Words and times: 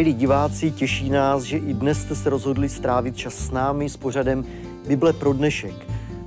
Milí 0.00 0.14
diváci, 0.14 0.70
těší 0.70 1.10
nás, 1.10 1.42
že 1.42 1.56
i 1.56 1.74
dnes 1.74 2.00
jste 2.00 2.14
se 2.14 2.30
rozhodli 2.30 2.68
strávit 2.68 3.16
čas 3.16 3.34
s 3.34 3.50
námi 3.50 3.88
s 3.88 3.96
pořadem 3.96 4.44
Bible 4.88 5.12
pro 5.12 5.32
dnešek. 5.32 5.74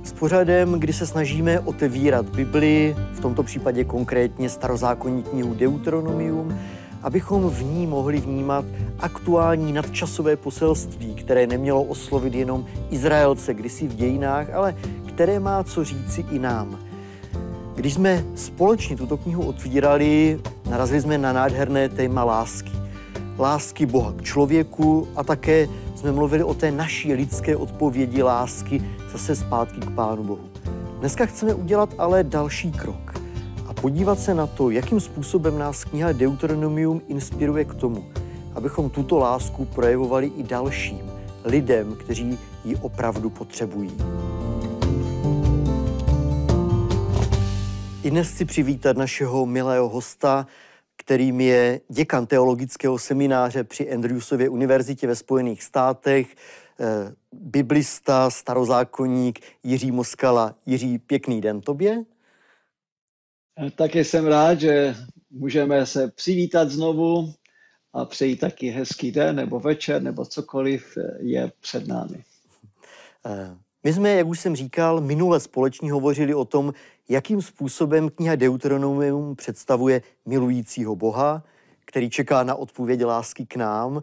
S 0.02 0.12
pořadem, 0.12 0.72
kdy 0.72 0.92
se 0.92 1.06
snažíme 1.06 1.60
otevírat 1.60 2.28
Bibli, 2.28 2.96
v 3.12 3.20
tomto 3.20 3.42
případě 3.42 3.84
konkrétně 3.84 4.48
starozákonní 4.48 5.22
knihu 5.22 5.54
Deuteronomium, 5.54 6.58
abychom 7.02 7.50
v 7.50 7.62
ní 7.62 7.86
mohli 7.86 8.20
vnímat 8.20 8.64
aktuální 8.98 9.72
nadčasové 9.72 10.36
poselství, 10.36 11.14
které 11.14 11.46
nemělo 11.46 11.82
oslovit 11.82 12.34
jenom 12.34 12.66
Izraelce 12.90 13.54
kdysi 13.54 13.88
v 13.88 13.94
dějinách, 13.94 14.50
ale 14.50 14.76
které 15.08 15.40
má 15.40 15.64
co 15.64 15.84
říci 15.84 16.24
i 16.30 16.38
nám. 16.38 16.78
Když 17.74 17.94
jsme 17.94 18.24
společně 18.34 18.96
tuto 18.96 19.16
knihu 19.16 19.46
otvírali, 19.46 20.40
narazili 20.70 21.00
jsme 21.00 21.18
na 21.18 21.32
nádherné 21.32 21.88
téma 21.88 22.24
lásky. 22.24 22.83
Lásky 23.38 23.86
Boha 23.86 24.12
k 24.12 24.22
člověku 24.22 25.08
a 25.16 25.24
také 25.24 25.68
jsme 25.94 26.12
mluvili 26.12 26.44
o 26.44 26.54
té 26.54 26.70
naší 26.70 27.14
lidské 27.14 27.56
odpovědi 27.56 28.22
lásky 28.22 28.82
zase 29.12 29.36
zpátky 29.36 29.80
k 29.80 29.90
Pánu 29.94 30.24
Bohu. 30.24 30.50
Dneska 30.98 31.26
chceme 31.26 31.54
udělat 31.54 31.94
ale 31.98 32.24
další 32.24 32.72
krok 32.72 33.14
a 33.66 33.74
podívat 33.74 34.18
se 34.18 34.34
na 34.34 34.46
to, 34.46 34.70
jakým 34.70 35.00
způsobem 35.00 35.58
nás 35.58 35.84
kniha 35.84 36.12
Deuteronomium 36.12 37.02
inspiruje 37.08 37.64
k 37.64 37.74
tomu, 37.74 38.04
abychom 38.54 38.90
tuto 38.90 39.18
lásku 39.18 39.64
projevovali 39.64 40.26
i 40.36 40.42
dalším 40.42 41.10
lidem, 41.44 41.94
kteří 41.94 42.38
ji 42.64 42.76
opravdu 42.76 43.30
potřebují. 43.30 43.90
I 48.02 48.10
dnes 48.10 48.30
chci 48.30 48.44
přivítat 48.44 48.96
našeho 48.96 49.46
milého 49.46 49.88
hosta, 49.88 50.46
kterým 51.04 51.40
je 51.40 51.80
děkan 51.88 52.26
teologického 52.26 52.98
semináře 52.98 53.64
při 53.64 53.92
Andrewsově 53.92 54.48
univerzitě 54.48 55.06
ve 55.06 55.16
Spojených 55.16 55.62
státech, 55.62 56.34
eh, 56.80 57.12
biblista, 57.32 58.30
starozákonník 58.30 59.40
Jiří 59.62 59.90
Moskala. 59.90 60.54
Jiří, 60.66 60.98
pěkný 60.98 61.40
den 61.40 61.60
tobě. 61.60 62.04
Eh, 63.66 63.70
taky 63.70 64.04
jsem 64.04 64.26
rád, 64.26 64.60
že 64.60 64.94
můžeme 65.30 65.86
se 65.86 66.10
přivítat 66.10 66.70
znovu 66.70 67.32
a 67.92 68.04
přejít 68.04 68.36
taky 68.36 68.70
hezký 68.70 69.12
den 69.12 69.36
nebo 69.36 69.60
večer 69.60 70.02
nebo 70.02 70.24
cokoliv 70.24 70.96
eh, 70.96 71.18
je 71.20 71.52
před 71.60 71.86
námi. 71.86 72.24
My 73.84 73.92
jsme, 73.92 74.10
jak 74.10 74.26
už 74.26 74.40
jsem 74.40 74.56
říkal, 74.56 75.00
minule 75.00 75.40
společně 75.40 75.92
hovořili 75.92 76.34
o 76.34 76.44
tom, 76.44 76.72
jakým 77.08 77.42
způsobem 77.42 78.10
kniha 78.10 78.36
Deuteronomium 78.36 79.36
představuje 79.36 80.02
milujícího 80.26 80.96
Boha, 80.96 81.42
který 81.84 82.10
čeká 82.10 82.42
na 82.42 82.54
odpověď 82.54 83.04
lásky 83.04 83.46
k 83.46 83.56
nám. 83.56 84.02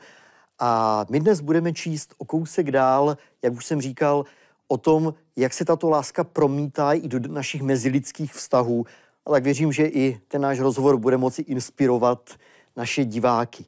A 0.59 1.05
my 1.09 1.19
dnes 1.19 1.41
budeme 1.41 1.73
číst 1.73 2.13
o 2.17 2.25
kousek 2.25 2.71
dál, 2.71 3.17
jak 3.41 3.53
už 3.53 3.65
jsem 3.65 3.81
říkal, 3.81 4.25
o 4.67 4.77
tom, 4.77 5.13
jak 5.35 5.53
se 5.53 5.65
tato 5.65 5.89
láska 5.89 6.23
promítá 6.23 6.93
i 6.93 7.07
do 7.07 7.19
našich 7.19 7.61
mezilidských 7.61 8.33
vztahů. 8.33 8.85
A 9.25 9.31
tak 9.31 9.43
věřím, 9.43 9.71
že 9.71 9.85
i 9.85 10.21
ten 10.27 10.41
náš 10.41 10.59
rozhovor 10.59 10.97
bude 10.97 11.17
moci 11.17 11.41
inspirovat 11.41 12.29
naše 12.75 13.05
diváky. 13.05 13.65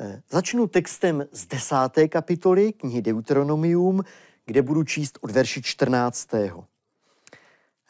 Eh, 0.00 0.22
začnu 0.30 0.66
textem 0.66 1.24
z 1.32 1.46
desáté 1.46 2.08
kapitoly 2.08 2.72
knihy 2.72 3.02
Deuteronomium, 3.02 4.02
kde 4.46 4.62
budu 4.62 4.84
číst 4.84 5.18
od 5.20 5.30
verši 5.30 5.62
14. 5.62 6.62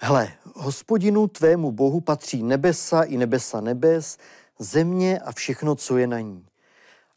Hle, 0.05 0.29
hospodinu 0.55 1.29
tvému 1.29 1.73
bohu 1.73 2.01
patří 2.01 2.43
nebesa 2.43 3.03
i 3.03 3.17
nebesa 3.17 3.61
nebes, 3.61 4.19
země 4.59 5.19
a 5.19 5.33
všechno, 5.33 5.75
co 5.75 5.99
je 5.99 6.07
na 6.07 6.21
ní. 6.21 6.47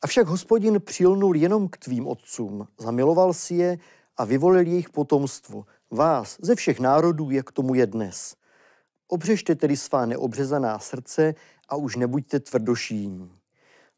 Avšak 0.01 0.27
hospodin 0.27 0.81
přilnul 0.81 1.35
jenom 1.35 1.67
k 1.67 1.77
tvým 1.77 2.07
otcům, 2.07 2.67
zamiloval 2.79 3.33
si 3.33 3.55
je 3.55 3.77
a 4.17 4.25
vyvolil 4.25 4.67
jejich 4.67 4.89
potomstvo, 4.89 5.65
vás 5.91 6.37
ze 6.41 6.55
všech 6.55 6.79
národů, 6.79 7.31
jak 7.31 7.51
tomu 7.51 7.75
je 7.75 7.87
dnes. 7.87 8.35
Obřešte 9.07 9.55
tedy 9.55 9.77
svá 9.77 10.05
neobřezaná 10.05 10.79
srdce 10.79 11.35
a 11.69 11.75
už 11.75 11.95
nebuďte 11.95 12.39
tvrdošíní. 12.39 13.31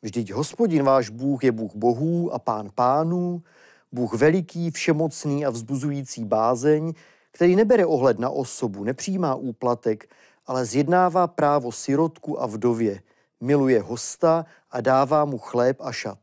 Vždyť 0.01 0.31
hospodin 0.31 0.83
váš 0.83 1.09
Bůh 1.09 1.43
je 1.43 1.51
Bůh 1.51 1.75
bohů 1.75 2.33
a 2.33 2.39
pán 2.39 2.69
pánů, 2.75 3.43
Bůh 3.91 4.13
veliký, 4.13 4.71
všemocný 4.71 5.45
a 5.45 5.49
vzbuzující 5.49 6.25
bázeň, 6.25 6.93
který 7.37 7.55
nebere 7.55 7.85
ohled 7.85 8.19
na 8.19 8.29
osobu, 8.29 8.83
nepřijímá 8.83 9.35
úplatek, 9.35 10.09
ale 10.45 10.65
zjednává 10.65 11.27
právo 11.27 11.71
sirotku 11.71 12.41
a 12.41 12.45
vdově, 12.45 13.01
miluje 13.41 13.81
hosta 13.81 14.45
a 14.71 14.81
dává 14.81 15.25
mu 15.25 15.37
chléb 15.37 15.77
a 15.81 15.91
šat. 15.91 16.17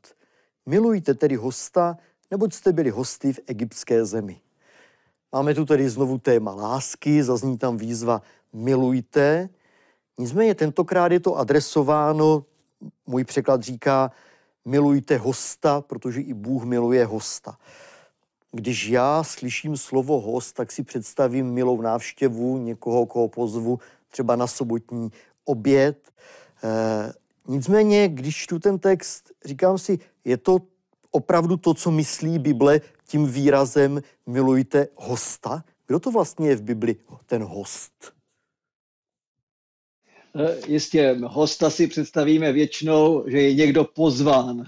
Milujte 0.67 1.15
tedy 1.15 1.37
hosta, 1.37 1.97
neboť 2.31 2.53
jste 2.53 2.73
byli 2.73 2.91
hosty 2.91 3.33
v 3.33 3.41
egyptské 3.47 4.05
zemi. 4.05 4.41
Máme 5.33 5.55
tu 5.55 5.65
tedy 5.65 5.89
znovu 5.89 6.19
téma 6.19 6.55
lásky, 6.55 7.23
zazní 7.23 7.59
tam 7.59 7.77
výzva 7.77 8.23
milujte. 8.53 9.49
Nicméně 10.19 10.55
tentokrát 10.55 11.13
je 11.13 11.21
to 11.21 11.37
adresováno, 11.37 12.45
můj 13.07 13.25
překlad 13.25 13.63
říká, 13.63 14.11
milujte 14.65 15.17
hosta, 15.17 15.81
protože 15.81 16.21
i 16.21 16.35
Bůh 16.35 16.65
miluje 16.65 17.05
hosta. 17.07 17.59
Když 18.55 18.89
já 18.89 19.23
slyším 19.25 19.77
slovo 19.77 20.21
host, 20.21 20.53
tak 20.53 20.73
si 20.73 20.83
představím 20.83 21.47
milou 21.47 21.81
návštěvu 21.81 22.59
někoho, 22.59 23.07
koho 23.07 23.29
pozvu 23.29 23.79
třeba 24.09 24.37
na 24.37 24.47
sobotní 24.47 25.13
oběd. 25.45 26.13
E, 26.65 27.13
nicméně, 27.49 28.09
když 28.09 28.37
čtu 28.37 28.59
ten 28.59 28.79
text, 28.79 29.33
říkám 29.45 29.79
si, 29.79 29.99
je 30.25 30.37
to 30.37 30.59
opravdu 31.11 31.57
to, 31.57 31.75
co 31.75 31.91
myslí 31.91 32.39
Bible 32.39 32.81
tím 33.07 33.27
výrazem 33.27 34.03
milujte 34.27 34.89
hosta? 34.97 35.65
Kdo 35.87 36.01
to 36.01 36.11
vlastně 36.11 36.49
je 36.49 36.57
v 36.57 36.63
Bibli 36.63 36.97
ten 37.27 37.43
host? 37.43 38.13
Eh, 40.37 40.57
jistě, 40.67 41.17
hosta 41.25 41.71
si 41.71 41.87
představíme 41.87 42.53
většinou, 42.53 43.25
že 43.27 43.41
je 43.41 43.55
někdo 43.55 43.85
pozván. 43.85 44.65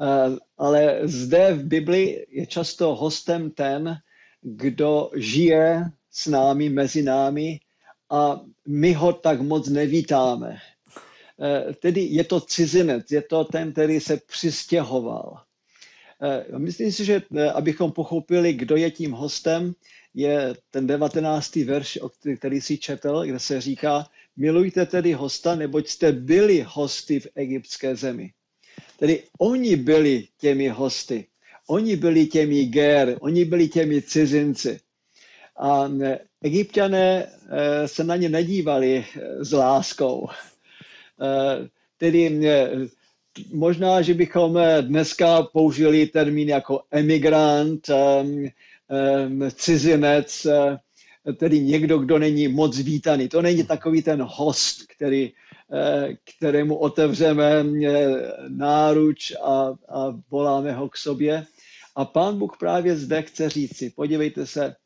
Eh, 0.00 0.36
ale 0.58 1.00
zde 1.04 1.52
v 1.52 1.64
Bibli 1.64 2.26
je 2.30 2.46
často 2.46 2.94
hostem 2.94 3.50
ten, 3.50 3.96
kdo 4.42 5.10
žije 5.16 5.84
s 6.10 6.26
námi, 6.26 6.68
mezi 6.70 7.02
námi 7.02 7.60
a 8.10 8.40
my 8.68 8.92
ho 8.92 9.12
tak 9.12 9.40
moc 9.40 9.68
nevítáme. 9.68 10.56
Eh, 11.40 11.72
tedy 11.74 12.00
je 12.00 12.24
to 12.24 12.40
cizinec, 12.40 13.10
je 13.10 13.22
to 13.22 13.44
ten, 13.44 13.72
který 13.72 14.00
se 14.00 14.16
přistěhoval. 14.16 15.42
Myslím 16.58 16.92
si, 16.92 17.04
že 17.04 17.22
abychom 17.54 17.92
pochopili, 17.92 18.52
kdo 18.52 18.76
je 18.76 18.90
tím 18.90 19.12
hostem, 19.12 19.72
je 20.14 20.54
ten 20.70 20.86
19. 20.86 21.64
verš, 21.64 21.98
který 22.36 22.60
si 22.60 22.78
četl, 22.78 23.24
kde 23.24 23.38
se 23.38 23.60
říká, 23.60 24.06
Milujte 24.36 24.86
tedy 24.86 25.12
hosta, 25.12 25.54
neboť 25.54 25.88
jste 25.88 26.12
byli 26.12 26.64
hosty 26.68 27.20
v 27.20 27.26
egyptské 27.34 27.96
zemi. 27.96 28.32
Tedy 29.00 29.22
oni 29.38 29.76
byli 29.76 30.26
těmi 30.40 30.68
hosty. 30.68 31.26
Oni 31.68 31.96
byli 31.96 32.26
těmi 32.26 32.64
ger, 32.64 33.16
oni 33.20 33.44
byli 33.44 33.68
těmi 33.68 34.02
cizinci. 34.02 34.80
A 35.56 35.88
e, 36.02 36.18
egyptiané 36.42 37.26
e, 37.50 37.88
se 37.88 38.04
na 38.04 38.16
ně 38.16 38.28
nedívali 38.28 38.96
e, 38.98 39.44
s 39.44 39.52
láskou. 39.52 40.28
Tedy 41.98 42.40
možná, 43.52 44.02
že 44.02 44.14
bychom 44.14 44.58
dneska 44.80 45.42
použili 45.42 46.06
termín 46.06 46.48
jako 46.48 46.82
emigrant, 46.90 47.90
cizinec, 49.54 50.46
tedy 51.36 51.60
někdo, 51.60 51.98
kdo 51.98 52.18
není 52.18 52.48
moc 52.48 52.78
vítaný. 52.78 53.28
To 53.28 53.42
není 53.42 53.64
takový 53.64 54.02
ten 54.02 54.22
host, 54.22 54.86
který, 54.96 55.32
kterému 56.36 56.76
otevřeme 56.76 57.64
eh, 57.84 58.22
náruč 58.48 59.32
a, 59.42 59.74
a 59.88 60.20
voláme 60.30 60.72
ho 60.72 60.88
k 60.88 60.96
sobě. 60.96 61.46
A 61.94 62.04
pán 62.04 62.38
Bůh 62.38 62.56
právě 62.58 62.96
zde 62.96 63.22
chce 63.22 63.48
říci, 63.48 63.90
podívejte 63.90 64.46
se, 64.46 64.76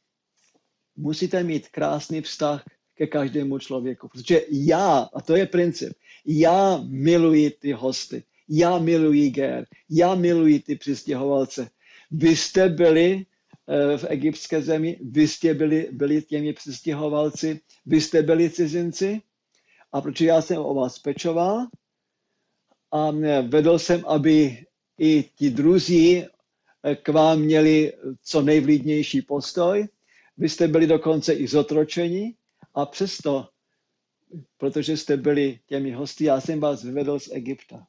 musíte 0.97 1.43
mít 1.43 1.69
krásný 1.69 2.21
vztah 2.21 2.65
ke 2.95 3.07
každému 3.07 3.59
člověku, 3.59 4.09
protože 4.09 4.41
já, 4.51 5.09
a 5.15 5.21
to 5.21 5.37
je 5.37 5.47
princip, 5.47 5.93
já 6.27 6.81
miluji 6.89 7.51
ty 7.51 7.73
hosty, 7.73 8.23
já 8.49 8.79
miluji 8.79 9.31
Ger, 9.31 9.67
já 9.91 10.15
miluji 10.15 10.61
ty 10.61 10.77
přistěhovalce. 10.77 11.69
Vy 12.11 12.37
jste 12.37 12.69
byli 12.69 13.27
Eh, 13.69 13.99
v 13.99 14.05
egyptské 14.09 14.63
zemi, 14.63 14.99
vy 15.03 15.29
jste 15.29 15.55
byli, 15.55 15.89
byli 15.93 16.23
těmi 16.23 16.53
přistěhovalci, 16.53 17.61
vy 17.87 18.01
jste 18.01 18.23
byli 18.23 18.51
cizinci 18.51 19.23
a 19.95 20.01
protože 20.01 20.27
já 20.27 20.43
jsem 20.43 20.59
o 20.59 20.75
vás 20.75 20.99
pečoval 20.99 21.67
a 22.93 23.11
vedl 23.43 23.79
jsem, 23.79 24.05
aby 24.07 24.65
i 24.99 25.25
ti 25.35 25.51
druzí 25.51 26.25
eh, 26.25 26.97
k 26.97 27.09
vám 27.09 27.41
měli 27.41 27.93
co 28.23 28.43
nejvlídnější 28.43 29.23
postoj. 29.23 29.89
Vy 30.37 30.49
jste 30.49 30.69
byli 30.69 30.87
dokonce 30.87 31.33
i 31.33 31.47
zotročeni 31.49 32.35
a 32.75 32.87
přesto, 32.87 33.49
protože 34.59 34.97
jste 34.97 35.17
byli 35.17 35.59
těmi 35.67 35.93
hosty, 35.93 36.25
já 36.25 36.41
jsem 36.41 36.61
vás 36.61 36.83
vyvedl 36.83 37.19
z 37.19 37.29
Egypta. 37.33 37.87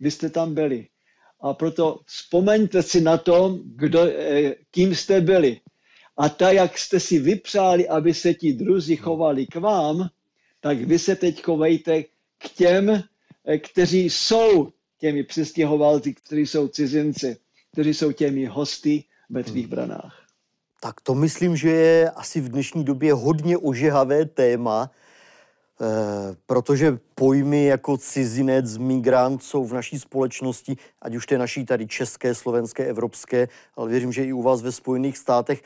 Vy 0.00 0.10
jste 0.10 0.30
tam 0.30 0.54
byli 0.54 0.88
A 1.40 1.54
proto 1.54 2.00
vzpomeňte 2.06 2.82
si 2.82 3.00
na 3.00 3.18
to, 3.18 3.58
kdo, 3.64 4.00
eh, 4.00 4.54
kým 4.70 4.94
jste 4.94 5.20
byli. 5.20 5.60
A 6.16 6.28
tak, 6.28 6.54
jak 6.54 6.78
jste 6.78 7.00
si 7.00 7.18
vypřáli, 7.18 7.88
aby 7.88 8.14
se 8.14 8.34
ti 8.34 8.52
druzí 8.52 8.96
chovali 8.96 9.46
k 9.46 9.56
vám, 9.56 10.08
tak 10.62 10.78
vy 10.78 10.98
se 10.98 11.16
teď 11.16 11.42
chovejte 11.42 12.02
k 12.38 12.48
těm, 12.54 12.90
eh, 12.90 13.58
kteří 13.58 14.10
jsou 14.10 14.72
těmi 14.98 15.22
přistěhovalci, 15.22 16.14
kteří 16.14 16.46
jsou 16.46 16.68
cizinci, 16.68 17.36
kteří 17.72 17.94
jsou 17.94 18.12
těmi 18.12 18.46
hosty 18.46 19.04
ve 19.30 19.44
tvých 19.44 19.66
hmm. 19.66 19.70
branách. 19.70 20.26
Tak 20.80 21.00
to 21.00 21.14
myslím, 21.14 21.56
že 21.56 21.70
je 21.70 22.10
asi 22.10 22.40
v 22.40 22.48
dnešní 22.48 22.84
době 22.84 23.12
hodně 23.12 23.58
ožehavé 23.58 24.24
téma, 24.24 24.90
Eh, 25.82 26.36
protože 26.46 26.98
pojmy 27.14 27.64
jako 27.64 27.96
cizinec, 27.96 28.76
migrant 28.76 29.42
jsou 29.42 29.64
v 29.64 29.72
naší 29.72 29.98
společnosti, 29.98 30.76
ať 31.02 31.14
už 31.14 31.26
to 31.26 31.34
je 31.34 31.38
naší 31.38 31.64
tady 31.64 31.86
české, 31.86 32.34
slovenské, 32.34 32.84
evropské, 32.84 33.48
ale 33.76 33.90
věřím, 33.90 34.12
že 34.12 34.24
i 34.24 34.32
u 34.32 34.42
vás 34.42 34.62
ve 34.62 34.72
Spojených 34.72 35.18
státech, 35.18 35.62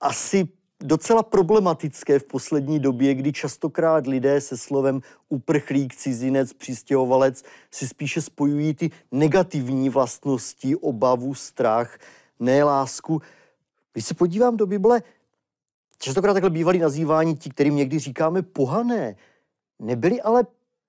asi 0.00 0.48
docela 0.82 1.22
problematické 1.22 2.18
v 2.18 2.24
poslední 2.24 2.80
době, 2.80 3.14
kdy 3.14 3.32
častokrát 3.32 4.06
lidé 4.06 4.40
se 4.40 4.56
slovem 4.56 5.00
uprchlík, 5.28 5.96
cizinec, 5.96 6.52
přistěhovalec 6.52 7.42
si 7.70 7.88
spíše 7.88 8.22
spojují 8.22 8.74
ty 8.74 8.90
negativní 9.12 9.88
vlastnosti, 9.88 10.76
obavu, 10.76 11.34
strach, 11.34 11.98
nelásku. 12.40 13.22
Když 13.92 14.06
se 14.06 14.14
podívám 14.14 14.56
do 14.56 14.66
Bible, 14.66 15.02
častokrát 15.98 16.34
takhle 16.34 16.50
bývalí 16.50 16.78
nazývání 16.78 17.36
ti, 17.36 17.50
kterým 17.50 17.76
někdy 17.76 17.98
říkáme 17.98 18.42
pohané, 18.42 19.16
Nebyli 19.78 20.20
ale 20.20 20.46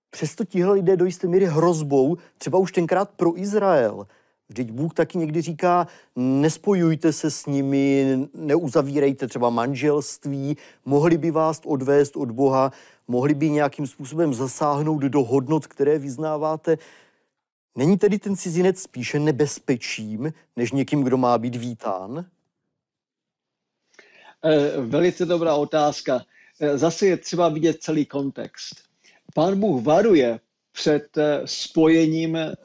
přesto 0.09 0.45
tihle 0.45 0.73
lidé 0.73 0.97
do 0.97 1.05
jisté 1.05 1.27
míry 1.27 1.45
hrozbou, 1.45 2.17
třeba 2.37 2.59
už 2.59 2.71
tenkrát 2.71 3.09
pro 3.09 3.39
Izrael. 3.39 4.07
Vždyť 4.49 4.71
Bůh 4.71 4.93
taky 4.93 5.17
někdy 5.17 5.41
říká, 5.41 5.87
nespojujte 6.15 7.13
se 7.13 7.31
s 7.31 7.45
nimi, 7.45 8.17
neuzavírejte 8.33 9.27
třeba 9.27 9.49
manželství, 9.49 10.57
mohli 10.85 11.17
by 11.17 11.31
vás 11.31 11.61
odvést 11.65 12.15
od 12.15 12.31
Boha, 12.31 12.71
mohli 13.07 13.33
by 13.33 13.49
nějakým 13.49 13.87
způsobem 13.87 14.33
zasáhnout 14.33 15.01
do 15.01 15.23
hodnot, 15.23 15.67
které 15.67 15.99
vyznáváte. 15.99 16.77
Není 17.75 17.97
tedy 17.97 18.19
ten 18.19 18.35
cizinec 18.35 18.81
spíše 18.81 19.19
nebezpečím, 19.19 20.33
než 20.55 20.71
někým, 20.71 21.03
kdo 21.03 21.17
má 21.17 21.37
být 21.37 21.55
vítán? 21.55 22.25
Eh, 24.45 24.81
velice 24.81 25.25
dobrá 25.25 25.55
otázka. 25.55 26.25
Eh, 26.59 26.77
zase 26.77 27.05
je 27.05 27.17
třeba 27.17 27.49
vidět 27.49 27.83
celý 27.83 28.05
kontext. 28.05 28.75
Pán 29.33 29.59
Bůh 29.59 29.83
varuje 29.83 30.39
před 30.71 31.17
eh, 31.17 31.41
spojením 31.45 32.35
eh, 32.35 32.55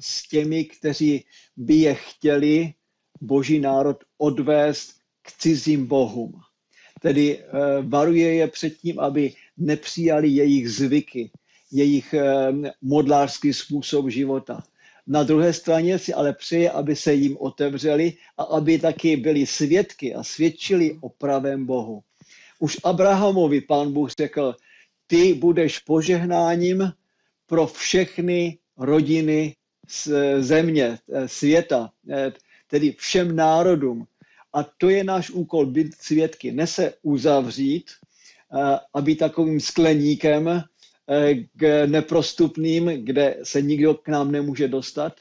s 0.00 0.28
těmi, 0.28 0.64
kteří 0.64 1.24
by 1.56 1.74
je 1.74 1.94
chtěli 1.94 2.74
boží 3.20 3.60
národ 3.60 3.96
odvést 4.18 4.92
k 5.22 5.32
cizím 5.32 5.86
bohům. 5.86 6.32
Tedy 7.00 7.44
varuje 7.82 8.34
je 8.34 8.48
před 8.48 8.70
tím, 8.76 9.00
aby 9.00 9.32
nepřijali 9.56 10.28
jejich 10.28 10.70
zvyky, 10.70 11.30
jejich 11.72 12.14
modlářský 12.82 13.52
způsob 13.52 14.08
života. 14.08 14.62
Na 15.06 15.22
druhé 15.22 15.52
straně 15.52 15.98
si 15.98 16.14
ale 16.14 16.32
přeje, 16.32 16.70
aby 16.70 16.96
se 16.96 17.14
jim 17.14 17.36
otevřeli 17.40 18.12
a 18.38 18.42
aby 18.42 18.78
taky 18.78 19.16
byli 19.16 19.46
svědky 19.46 20.14
a 20.14 20.22
svědčili 20.22 20.98
o 21.00 21.08
pravém 21.08 21.66
Bohu. 21.66 22.02
Už 22.58 22.78
Abrahamovi 22.84 23.60
pán 23.60 23.92
Bůh 23.92 24.10
řekl, 24.10 24.54
ty 25.06 25.34
budeš 25.34 25.78
požehnáním 25.78 26.92
pro 27.50 27.66
všechny 27.66 28.58
rodiny 28.76 29.56
z 29.88 30.08
země, 30.38 30.98
eh, 31.12 31.28
světa, 31.28 31.90
eh, 32.10 32.32
tedy 32.70 32.94
všem 32.98 33.36
národům. 33.36 34.06
A 34.52 34.62
to 34.62 34.88
je 34.88 35.04
náš 35.04 35.30
úkol, 35.30 35.66
být 35.66 35.94
svědky, 35.98 36.52
ne 36.52 36.66
se 36.66 36.94
uzavřít 37.02 37.90
eh, 37.90 38.78
a 38.94 39.00
být 39.00 39.18
takovým 39.18 39.60
skleníkem 39.60 40.62
k 41.56 41.86
neprostupným, 41.86 42.86
kde 42.86 43.42
se 43.42 43.62
nikdo 43.62 43.94
k 43.94 44.08
nám 44.08 44.30
nemůže 44.30 44.68
dostat, 44.68 45.12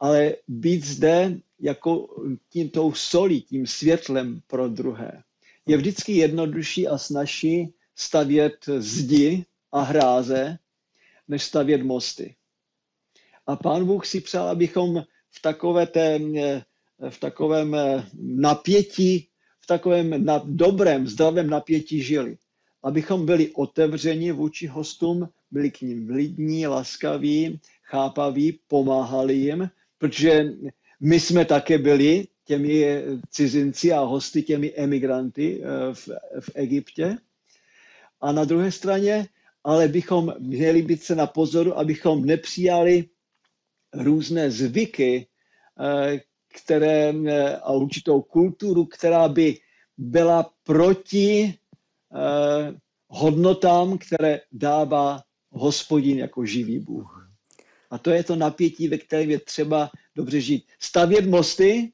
ale 0.00 0.34
být 0.48 0.84
zde 0.84 1.34
jako 1.60 2.06
tím 2.50 2.70
tou 2.70 2.92
solí, 2.94 3.42
tím 3.42 3.66
světlem 3.66 4.40
pro 4.46 4.68
druhé 4.68 5.22
je 5.68 5.76
vždycky 5.76 6.12
jednodušší 6.12 6.88
a 6.88 6.98
snažší 6.98 7.74
stavět 7.94 8.54
zdi 8.78 9.44
a 9.72 9.80
hráze, 9.80 10.58
než 11.28 11.42
stavět 11.44 11.82
mosty. 11.82 12.34
A 13.46 13.56
pán 13.56 13.84
Bůh 13.84 14.06
si 14.06 14.20
přál, 14.20 14.48
abychom 14.48 15.04
v, 15.30 15.42
takové 15.42 15.86
té, 15.86 16.18
v 17.08 17.20
takovém 17.20 17.76
napětí, 18.18 19.28
v 19.60 19.66
takovém 19.66 20.24
na, 20.24 20.42
dobrém, 20.44 21.06
zdravém 21.06 21.50
napětí 21.50 22.02
žili. 22.02 22.38
Abychom 22.82 23.26
byli 23.26 23.50
otevřeni 23.50 24.32
vůči 24.32 24.66
hostům, 24.66 25.28
byli 25.50 25.70
k 25.70 25.80
ním 25.80 26.06
vlidní, 26.06 26.66
laskaví, 26.66 27.60
chápaví, 27.82 28.58
pomáhali 28.68 29.34
jim, 29.34 29.70
protože 29.98 30.44
my 31.00 31.20
jsme 31.20 31.44
také 31.44 31.78
byli 31.78 32.26
těmi 32.44 33.02
cizinci 33.30 33.92
a 33.92 34.00
hosty, 34.00 34.42
těmi 34.42 34.72
emigranty 34.76 35.60
eh, 35.62 35.94
v, 35.94 36.08
v 36.40 36.50
Egyptě. 36.54 37.16
A 38.20 38.32
na 38.32 38.44
druhé 38.44 38.72
straně, 38.72 39.26
ale 39.64 39.88
bychom 39.88 40.34
měli 40.38 40.82
být 40.82 41.02
se 41.02 41.14
na 41.14 41.26
pozoru, 41.26 41.78
abychom 41.78 42.24
nepřijali 42.24 43.04
různé 43.94 44.50
zvyky, 44.50 45.26
eh, 45.80 46.20
které, 46.62 47.14
eh, 47.26 47.56
a 47.56 47.72
určitou 47.72 48.22
kulturu, 48.22 48.84
která 48.84 49.28
by 49.28 49.58
byla 49.98 50.50
proti 50.64 51.54
hodnotám, 53.08 53.98
které 53.98 54.40
dává 54.52 55.22
hospodin 55.50 56.18
jako 56.18 56.44
živý 56.44 56.78
Bůh. 56.78 57.30
A 57.90 57.98
to 57.98 58.10
je 58.10 58.24
to 58.24 58.36
napětí, 58.36 58.88
ve 58.88 58.98
kterém 58.98 59.30
je 59.30 59.40
třeba 59.40 59.90
dobře 60.16 60.40
žít. 60.40 60.64
Stavět 60.78 61.26
mosty, 61.26 61.92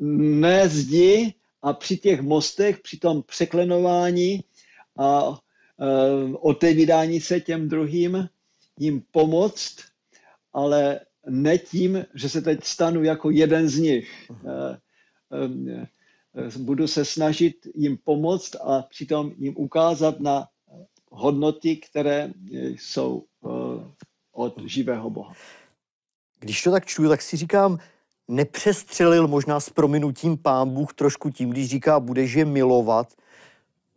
ne 0.00 0.68
zdi 0.68 1.34
a 1.62 1.72
při 1.72 1.96
těch 1.96 2.20
mostech, 2.20 2.80
při 2.80 2.98
tom 2.98 3.22
překlenování 3.22 4.44
a 4.98 5.38
otevírání 6.40 7.20
se 7.20 7.40
těm 7.40 7.68
druhým, 7.68 8.28
jim 8.78 9.02
pomoct, 9.10 9.76
ale 10.52 11.00
ne 11.28 11.58
tím, 11.58 12.04
že 12.14 12.28
se 12.28 12.42
teď 12.42 12.64
stanu 12.64 13.02
jako 13.02 13.30
jeden 13.30 13.68
z 13.68 13.78
nich. 13.78 14.30
Uh, 14.30 14.40
um, 15.46 15.86
budu 16.56 16.86
se 16.86 17.04
snažit 17.04 17.56
jim 17.74 17.98
pomoct 18.04 18.56
a 18.64 18.82
přitom 18.82 19.32
jim 19.38 19.54
ukázat 19.56 20.20
na 20.20 20.48
hodnoty, 21.10 21.76
které 21.76 22.32
jsou 22.52 23.24
od 24.32 24.62
živého 24.66 25.10
Boha. 25.10 25.32
Když 26.40 26.62
to 26.62 26.70
tak 26.70 26.86
čuju, 26.86 27.08
tak 27.08 27.22
si 27.22 27.36
říkám, 27.36 27.78
nepřestřelil 28.28 29.28
možná 29.28 29.60
s 29.60 29.70
prominutím 29.70 30.36
pán 30.36 30.70
Bůh 30.70 30.94
trošku 30.94 31.30
tím, 31.30 31.50
když 31.50 31.68
říká, 31.68 32.00
budeš 32.00 32.32
je 32.32 32.44
milovat. 32.44 33.14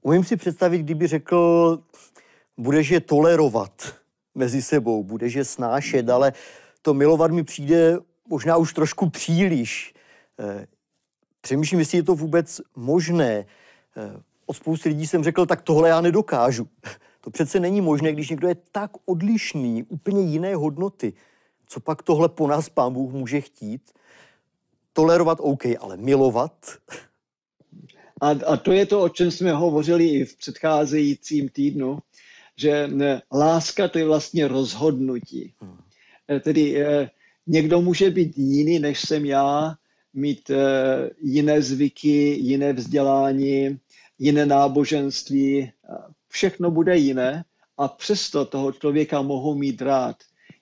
Umím 0.01 0.23
si 0.23 0.37
představit, 0.37 0.79
kdyby 0.79 1.07
řekl, 1.07 1.79
budeš 2.57 2.89
je 2.89 2.99
tolerovat 2.99 3.95
mezi 4.35 4.61
sebou, 4.61 5.03
budeš 5.03 5.33
je 5.33 5.45
snášet, 5.45 6.09
ale 6.09 6.33
to 6.81 6.93
milovat 6.93 7.31
mi 7.31 7.43
přijde 7.43 7.97
možná 8.27 8.57
už 8.57 8.73
trošku 8.73 9.09
příliš. 9.09 9.93
Eh, 10.39 10.67
přemýšlím, 11.41 11.79
jestli 11.79 11.97
je 11.97 12.03
to 12.03 12.15
vůbec 12.15 12.61
možné. 12.75 13.45
Eh, 13.97 14.21
od 14.45 14.53
spousty 14.53 14.89
lidí 14.89 15.07
jsem 15.07 15.23
řekl, 15.23 15.45
tak 15.45 15.61
tohle 15.61 15.89
já 15.89 16.01
nedokážu. 16.01 16.67
To 17.21 17.31
přece 17.31 17.59
není 17.59 17.81
možné, 17.81 18.13
když 18.13 18.29
někdo 18.29 18.47
je 18.47 18.55
tak 18.71 18.91
odlišný, 19.05 19.83
úplně 19.83 20.21
jiné 20.21 20.55
hodnoty. 20.55 21.13
Co 21.67 21.79
pak 21.79 22.03
tohle 22.03 22.29
po 22.29 22.47
nás 22.47 22.69
pán 22.69 22.93
Bůh 22.93 23.13
může 23.13 23.41
chtít? 23.41 23.91
tolerovat 24.93 25.37
OK, 25.41 25.63
ale 25.79 25.97
milovat? 25.97 26.53
A, 28.21 28.29
a 28.29 28.57
to 28.57 28.71
je 28.71 28.85
to, 28.85 29.01
o 29.01 29.09
čem 29.09 29.31
jsme 29.31 29.51
hovořili 29.51 30.07
i 30.07 30.25
v 30.25 30.37
předcházejícím 30.37 31.49
týdnu, 31.49 31.99
že 32.57 32.87
ne, 32.87 33.21
láska 33.33 33.87
to 33.87 33.99
je 33.99 34.05
vlastně 34.05 34.47
rozhodnutí. 34.47 35.53
Hmm. 35.61 35.77
E, 36.31 36.39
tedy 36.39 36.81
eh, 36.81 37.09
někdo 37.47 37.81
může 37.81 38.09
být 38.09 38.37
jiný, 38.37 38.79
než 38.79 38.99
jsem 38.99 39.25
já, 39.25 39.75
mít 40.13 40.49
eh, 40.49 41.09
jiné 41.21 41.61
zvyky, 41.61 42.37
jiné 42.39 42.73
vzdělání, 42.73 43.79
jiné 44.19 44.45
náboženství, 44.45 45.71
všechno 46.27 46.71
bude 46.71 46.97
jiné 46.97 47.45
a 47.77 47.87
přesto 47.87 48.45
toho 48.45 48.71
člověka 48.71 49.21
mohou 49.21 49.55
mít 49.55 49.81
rád 49.81 50.15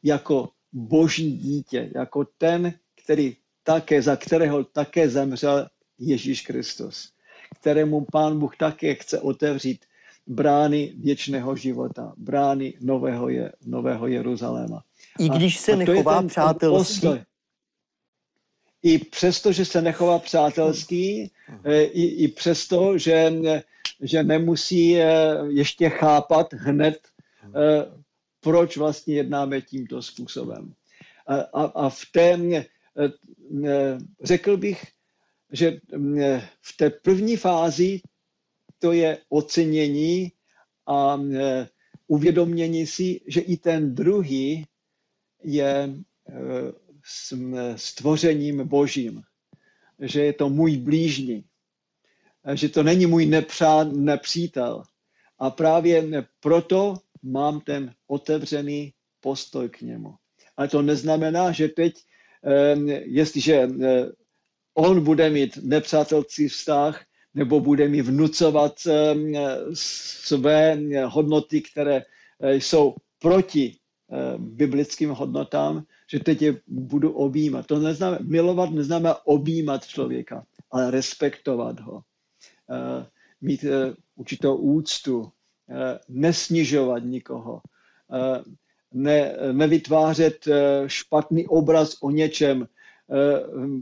jako 0.03 0.49
boží 0.73 1.31
dítě, 1.31 1.91
jako 1.95 2.25
ten, 2.37 2.73
který 3.03 3.35
také, 3.63 4.01
za 4.01 4.15
kterého 4.15 4.63
také 4.63 5.09
zemřel 5.09 5.67
Ježíš 5.99 6.41
Kristus, 6.41 7.11
kterému 7.59 8.05
pán 8.11 8.39
Bůh 8.39 8.57
také 8.57 8.95
chce 8.95 9.19
otevřít 9.19 9.85
brány 10.27 10.93
věčného 10.97 11.55
života, 11.55 12.13
brány 12.17 12.73
nového, 12.81 13.29
je, 13.29 13.51
nového 13.65 14.07
Jeruzaléma. 14.07 14.83
I 15.19 15.29
když 15.29 15.59
se 15.59 15.71
a, 15.71 15.75
nechová 15.75 16.21
přátelství. 16.21 17.09
I 18.83 18.97
přesto, 18.97 19.51
že 19.51 19.65
se 19.65 19.81
nechová 19.81 20.19
přátelský, 20.19 21.31
eh, 21.63 21.83
i, 21.83 22.03
i 22.03 22.27
přesto, 22.27 22.97
že, 22.97 23.33
že 24.01 24.23
nemusí 24.23 24.97
eh, 24.97 25.37
ještě 25.47 25.89
chápat 25.89 26.53
hned, 26.53 26.99
eh, 27.43 27.85
proč 28.39 28.77
vlastně 28.77 29.15
jednáme 29.15 29.61
tímto 29.61 30.01
způsobem. 30.01 30.73
A, 31.27 31.35
a, 31.35 31.63
a 31.63 31.89
v 31.89 32.01
té, 32.11 32.39
řekl 34.23 34.57
bych, 34.57 34.83
že 35.51 35.79
v 36.62 36.77
té 36.77 36.89
první 36.89 37.38
fázi 37.38 38.01
to 38.79 38.91
je 38.91 39.18
ocenění 39.29 40.32
a 40.88 41.20
uvědomění 42.08 42.88
si, 42.88 43.22
že 43.27 43.41
i 43.41 43.58
ten 43.58 43.96
druhý 43.96 44.65
je 45.44 45.94
stvořením 47.75 48.68
božím, 48.68 49.22
že 50.00 50.24
je 50.25 50.34
to 50.34 50.50
můj 50.50 50.77
blížní, 50.77 51.44
že 52.53 52.70
to 52.70 52.84
není 52.84 53.06
můj 53.06 53.25
nepřá, 53.25 53.84
nepřítel. 53.84 54.84
A 55.39 55.50
právě 55.50 56.03
proto 56.39 56.98
mám 57.24 57.62
ten 57.62 57.94
otevřený 58.08 58.94
postoj 59.20 59.70
k 59.70 59.82
němu. 59.82 60.15
Ale 60.58 60.68
to 60.68 60.82
neznamená, 60.82 61.51
že 61.51 61.68
teď, 61.68 61.94
jestliže 63.03 63.70
on 64.79 65.03
bude 65.03 65.29
mít 65.29 65.57
nepřátelský 65.62 66.48
vztah, 66.48 67.03
nebo 67.33 67.59
bude 67.59 67.88
mi 67.88 68.01
vnucovat 68.01 68.79
své 69.74 70.79
hodnoty, 71.05 71.62
které 71.62 72.03
jsou 72.39 72.95
proti 73.19 73.75
biblickým 74.38 75.09
hodnotám, 75.09 75.83
že 76.12 76.19
teď 76.19 76.41
je 76.41 76.62
budu 76.67 77.12
objímat. 77.12 77.65
To 77.65 77.79
neznamená, 77.79 78.19
milovat 78.24 78.69
neznamená 78.69 79.27
objímat 79.27 79.88
člověka, 79.88 80.45
ale 80.71 80.91
respektovat 80.91 81.79
ho. 81.79 82.01
Mít 83.41 83.65
určitou 84.15 84.55
úctu, 84.55 85.31
nesnižovat 86.09 87.03
nikoho, 87.03 87.62
ne, 88.93 89.36
nevytvářet 89.51 90.45
špatný 90.88 91.48
obraz 91.48 91.98
o 92.01 92.12
něčem, 92.12 92.67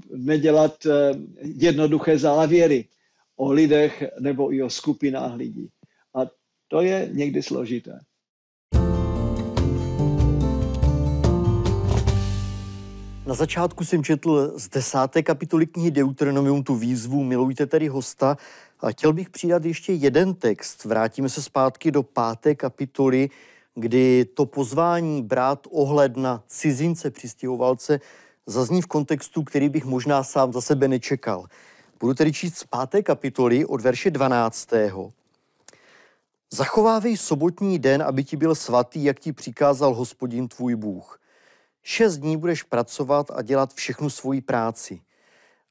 nedělat 0.09 0.87
jednoduché 1.41 2.17
závěry 2.17 2.85
o 3.35 3.51
lidech 3.51 4.03
nebo 4.19 4.53
i 4.53 4.63
o 4.63 4.69
skupinách 4.69 5.35
lidí. 5.35 5.69
A 6.15 6.19
to 6.67 6.81
je 6.81 7.09
někdy 7.13 7.43
složité. 7.43 7.99
Na 13.27 13.33
začátku 13.33 13.85
jsem 13.85 14.03
četl 14.03 14.53
z 14.59 14.69
desáté 14.69 15.23
kapitoly 15.23 15.65
knihy 15.67 15.91
Deuteronomium 15.91 16.63
tu 16.63 16.75
výzvu 16.75 17.23
Milujte 17.23 17.65
tedy 17.65 17.87
hosta 17.87 18.37
a 18.79 18.91
chtěl 18.91 19.13
bych 19.13 19.29
přidat 19.29 19.65
ještě 19.65 19.93
jeden 19.93 20.33
text. 20.33 20.85
Vrátíme 20.85 21.29
se 21.29 21.41
zpátky 21.41 21.91
do 21.91 22.03
páté 22.03 22.55
kapitoly, 22.55 23.29
kdy 23.75 24.25
to 24.25 24.45
pozvání 24.45 25.23
brát 25.23 25.67
ohled 25.71 26.17
na 26.17 26.43
cizince 26.47 27.11
přistěhovalce 27.11 27.99
zazní 28.47 28.81
v 28.81 28.87
kontextu, 28.87 29.43
který 29.43 29.69
bych 29.69 29.85
možná 29.85 30.23
sám 30.23 30.53
za 30.53 30.61
sebe 30.61 30.87
nečekal. 30.87 31.45
Budu 31.99 32.13
tedy 32.13 32.33
číst 32.33 32.57
z 32.57 32.63
páté 32.63 33.03
kapitoly 33.03 33.65
od 33.65 33.81
verše 33.81 34.11
12. 34.11 34.69
Zachovávej 36.51 37.17
sobotní 37.17 37.79
den, 37.79 38.03
aby 38.03 38.23
ti 38.23 38.37
byl 38.37 38.55
svatý, 38.55 39.03
jak 39.03 39.19
ti 39.19 39.33
přikázal 39.33 39.93
hospodin 39.93 40.47
tvůj 40.47 40.75
Bůh. 40.75 41.19
Šest 41.83 42.17
dní 42.17 42.37
budeš 42.37 42.63
pracovat 42.63 43.31
a 43.33 43.41
dělat 43.41 43.73
všechnu 43.73 44.09
svoji 44.09 44.41
práci. 44.41 45.01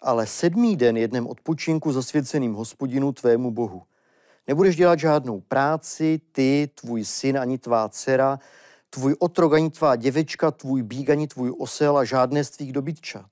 Ale 0.03 0.27
sedmý 0.27 0.77
den 0.77 0.97
jednem 0.97 1.27
odpočinku 1.27 1.93
zasvěceným 1.93 2.55
hospodinu 2.55 3.13
tvému 3.13 3.51
bohu. 3.51 3.83
Nebudeš 4.49 4.77
dělat 4.77 4.99
žádnou 4.99 5.41
práci, 5.41 6.21
ty, 6.33 6.71
tvůj 6.75 7.05
syn 7.05 7.39
ani 7.39 7.59
tvá 7.59 7.89
dcera, 7.89 8.39
tvůj 8.91 9.17
otrok 9.19 9.55
ani 9.55 9.71
tvá 9.71 9.97
děvečka, 9.97 10.51
tvůj 10.51 10.83
bík 10.83 11.11
ani 11.11 11.27
tvůj 11.27 11.55
osel 11.59 11.99
a 11.99 12.05
žádné 12.05 12.45
z 12.45 12.51
tvých 12.51 12.73
dobytčat. 12.73 13.31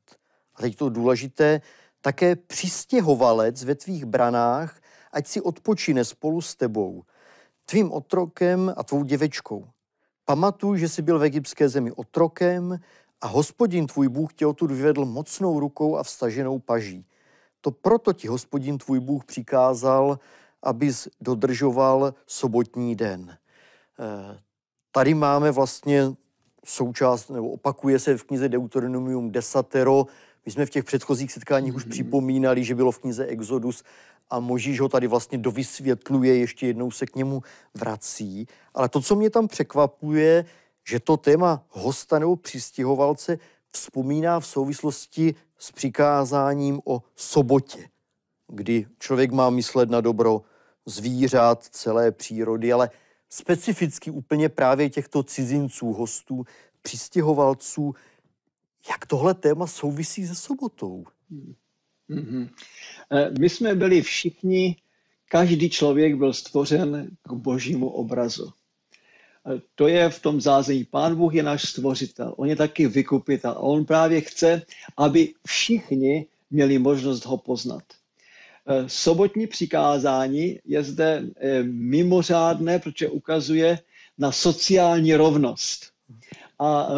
A 0.54 0.62
teď 0.62 0.76
to 0.76 0.88
důležité, 0.88 1.60
také 2.00 2.36
přistěhovalec 2.36 3.64
ve 3.64 3.74
tvých 3.74 4.04
branách, 4.04 4.80
ať 5.12 5.26
si 5.26 5.40
odpočine 5.40 6.04
spolu 6.04 6.40
s 6.40 6.56
tebou, 6.56 7.02
tvým 7.64 7.92
otrokem 7.92 8.74
a 8.76 8.82
tvou 8.82 9.04
děvečkou. 9.04 9.68
Pamatuj, 10.24 10.78
že 10.78 10.88
jsi 10.88 11.02
byl 11.02 11.18
v 11.18 11.22
egyptské 11.22 11.68
zemi 11.68 11.92
otrokem 11.92 12.78
a 13.20 13.26
hospodin 13.26 13.86
tvůj 13.86 14.08
Bůh 14.08 14.34
tě 14.34 14.46
odtud 14.46 14.70
vyvedl 14.70 15.04
mocnou 15.04 15.60
rukou 15.60 15.96
a 15.96 16.02
vstaženou 16.02 16.58
paží. 16.58 17.06
To 17.60 17.70
proto 17.70 18.12
ti 18.12 18.28
hospodin 18.28 18.78
tvůj 18.78 19.00
Bůh 19.00 19.24
přikázal, 19.24 20.18
abys 20.62 21.08
dodržoval 21.20 22.14
sobotní 22.26 22.96
den. 22.96 23.38
Tady 24.96 25.14
máme 25.14 25.50
vlastně 25.50 26.14
součást, 26.64 27.28
nebo 27.28 27.50
opakuje 27.50 27.98
se 27.98 28.16
v 28.16 28.24
knize 28.24 28.48
Deuteronomium 28.48 29.30
desatero. 29.30 30.06
My 30.46 30.52
jsme 30.52 30.66
v 30.66 30.70
těch 30.70 30.84
předchozích 30.84 31.32
setkáních 31.32 31.72
mm-hmm. 31.72 31.76
už 31.76 31.84
připomínali, 31.84 32.64
že 32.64 32.74
bylo 32.74 32.92
v 32.92 32.98
knize 32.98 33.26
Exodus 33.26 33.82
a 34.30 34.40
Možíš 34.40 34.80
ho 34.80 34.88
tady 34.88 35.06
vlastně 35.06 35.38
dovysvětluje, 35.38 36.36
ještě 36.36 36.66
jednou 36.66 36.90
se 36.90 37.06
k 37.06 37.16
němu 37.16 37.42
vrací. 37.74 38.46
Ale 38.74 38.88
to, 38.88 39.00
co 39.00 39.16
mě 39.16 39.30
tam 39.30 39.48
překvapuje, 39.48 40.44
že 40.84 41.00
to 41.00 41.16
téma 41.16 41.64
hosta 41.68 42.18
nebo 42.18 42.36
přistěhovalce 42.36 43.38
vzpomíná 43.70 44.40
v 44.40 44.46
souvislosti 44.46 45.34
s 45.58 45.72
přikázáním 45.72 46.80
o 46.84 47.02
sobotě, 47.16 47.88
kdy 48.48 48.86
člověk 48.98 49.32
má 49.32 49.50
myslet 49.50 49.90
na 49.90 50.00
dobro 50.00 50.42
zvířat, 50.86 51.64
celé 51.64 52.12
přírody, 52.12 52.72
ale 52.72 52.90
specificky 53.34 54.10
úplně 54.10 54.48
právě 54.48 54.90
těchto 54.90 55.22
cizinců, 55.22 55.92
hostů, 55.92 56.44
přistěhovalců, 56.82 57.94
jak 58.90 59.06
tohle 59.06 59.34
téma 59.34 59.66
souvisí 59.66 60.26
se 60.26 60.34
sobotou. 60.34 61.04
Mm-hmm. 62.10 62.48
My 63.38 63.48
jsme 63.48 63.74
byli 63.74 64.02
všichni, 64.02 64.76
každý 65.28 65.70
člověk 65.70 66.14
byl 66.14 66.32
stvořen 66.32 67.10
k 67.22 67.32
božímu 67.32 67.88
obrazu. 67.88 68.52
Eh, 69.46 69.60
to 69.74 69.88
je 69.88 70.10
v 70.10 70.22
tom 70.22 70.40
zázemí. 70.40 70.84
Pán 70.84 71.16
Bůh 71.16 71.34
je 71.34 71.42
náš 71.42 71.62
stvořitel, 71.68 72.34
on 72.36 72.48
je 72.48 72.56
taky 72.56 72.86
vykupitel 72.88 73.50
a 73.50 73.58
on 73.58 73.84
právě 73.84 74.20
chce, 74.20 74.62
aby 74.96 75.34
všichni 75.46 76.26
měli 76.50 76.78
možnost 76.78 77.24
ho 77.24 77.36
poznat. 77.36 77.84
Eh, 78.68 78.84
sobotní 78.88 79.46
přikázání 79.46 80.58
je 80.64 80.82
zde 80.82 81.22
mimořádné, 81.62 82.78
protože 82.78 83.08
ukazuje 83.08 83.78
na 84.18 84.32
sociální 84.32 85.14
rovnost. 85.14 85.90
A 86.58 86.88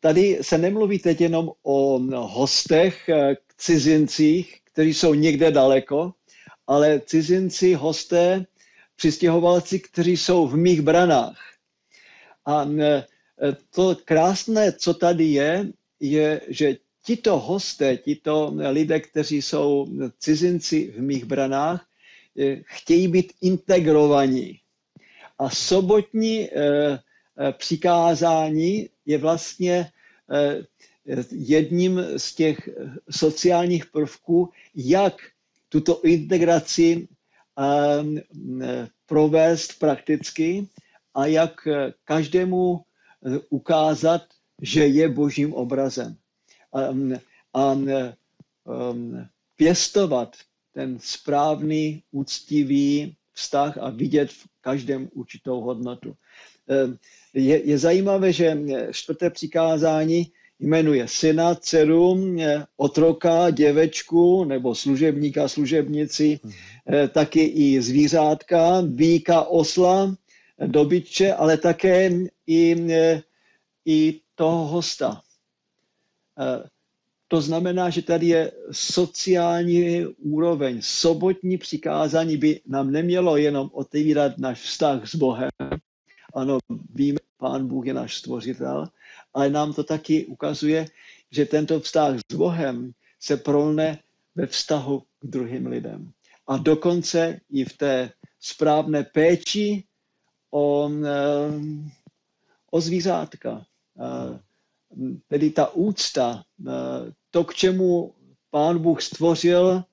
tady 0.00 0.38
se 0.42 0.58
nemluví 0.58 0.98
teď 0.98 1.20
jenom 1.20 1.50
o 1.62 1.98
hostech, 2.26 3.10
cizincích, 3.56 4.60
kteří 4.64 4.94
jsou 4.94 5.14
někde 5.14 5.50
daleko, 5.50 6.12
ale 6.66 7.00
cizinci, 7.06 7.74
hosté, 7.74 8.46
přistěhovalci, 8.96 9.80
kteří 9.80 10.16
jsou 10.16 10.46
v 10.46 10.56
mých 10.56 10.80
branách. 10.82 11.38
A 12.46 12.64
e, 12.80 13.04
to 13.74 13.96
krásné, 14.04 14.72
co 14.72 14.94
tady 14.94 15.24
je, 15.24 15.66
je, 16.00 16.40
že 16.48 16.76
tito 17.04 17.38
hosté, 17.38 17.96
tito 17.96 18.54
lidé, 18.70 19.00
kteří 19.00 19.42
jsou 19.42 19.86
cizinci 20.18 20.92
v 20.96 21.00
mých 21.02 21.24
branách, 21.24 21.86
e, 22.38 22.62
chtějí 22.64 23.08
být 23.08 23.32
integrovaní. 23.40 24.60
A 25.38 25.50
sobotní 25.50 26.48
e, 26.50 26.50
přikázání 27.52 28.88
je 29.06 29.18
vlastně 29.18 29.90
jedním 31.30 32.00
z 32.16 32.34
těch 32.34 32.68
sociálních 33.10 33.86
prvků, 33.86 34.50
jak 34.74 35.14
tuto 35.68 36.02
integraci 36.02 37.08
provést 39.06 39.78
prakticky 39.78 40.68
a 41.14 41.26
jak 41.26 41.68
každému 42.04 42.80
ukázat, 43.50 44.22
že 44.62 44.86
je 44.86 45.08
božím 45.08 45.54
obrazem. 45.54 46.16
A, 46.72 46.88
um, 46.88 47.14
a 47.54 47.72
um, 47.72 49.26
pěstovat 49.56 50.36
ten 50.74 50.98
správný, 51.00 52.02
úctivý 52.10 53.16
vztah 53.32 53.78
a 53.78 53.90
vidět 53.90 54.30
v 54.30 54.46
každém 54.60 55.08
určitou 55.14 55.60
hodnotu. 55.60 56.14
Je, 57.34 57.66
je 57.66 57.78
zajímavé, 57.78 58.32
že 58.32 58.58
čtvrté 58.92 59.30
přikázání 59.30 60.32
jmenuje 60.60 61.08
syna, 61.08 61.54
dceru, 61.54 62.36
otroka, 62.76 63.50
děvečku 63.50 64.44
nebo 64.44 64.74
služebníka, 64.74 65.48
služebnici, 65.48 66.40
mhm. 66.42 66.52
taky 67.08 67.44
i 67.44 67.82
zvířátka, 67.82 68.80
víka, 68.80 69.42
osla, 69.42 70.16
dobytče, 70.66 71.32
ale 71.32 71.56
také 71.56 72.12
i, 72.46 72.76
i 73.86 74.20
toho 74.34 74.66
hosta. 74.66 75.22
To 77.28 77.40
znamená, 77.40 77.90
že 77.90 78.02
tady 78.02 78.26
je 78.26 78.52
sociální 78.72 80.06
úroveň. 80.06 80.78
Sobotní 80.82 81.58
přikázání 81.58 82.36
by 82.36 82.60
nám 82.66 82.90
nemělo 82.90 83.36
jenom 83.36 83.70
otevírat 83.72 84.38
náš 84.38 84.60
vztah 84.60 85.08
s 85.08 85.14
Bohem. 85.14 85.50
Ano, 86.34 86.58
víme, 86.94 87.18
Pán 87.36 87.66
Bůh 87.66 87.86
je 87.86 87.94
náš 87.94 88.16
stvořitel, 88.16 88.88
ale 89.34 89.50
nám 89.50 89.72
to 89.72 89.84
taky 89.84 90.26
ukazuje, 90.26 90.86
že 91.30 91.46
tento 91.46 91.80
vztah 91.80 92.18
s 92.18 92.34
Bohem 92.34 92.92
se 93.20 93.36
prolne 93.36 93.98
ve 94.34 94.46
vztahu 94.46 95.02
k 95.20 95.26
druhým 95.26 95.66
lidem. 95.66 96.12
A 96.46 96.56
dokonce 96.56 97.40
i 97.50 97.64
v 97.64 97.76
té 97.76 98.12
správné 98.40 99.04
péči 99.04 99.84
o, 100.50 100.90
eh, 100.90 101.90
o 102.70 102.80
zvířátka. 102.80 103.66
Eh, 104.92 105.16
tedy 105.28 105.50
ta 105.50 105.74
úcta, 105.74 106.44
eh, 106.68 107.12
to, 107.30 107.44
k 107.44 107.54
čemu 107.54 108.14
pán 108.50 108.78
Bůh 108.78 109.02
stvořil 109.02 109.84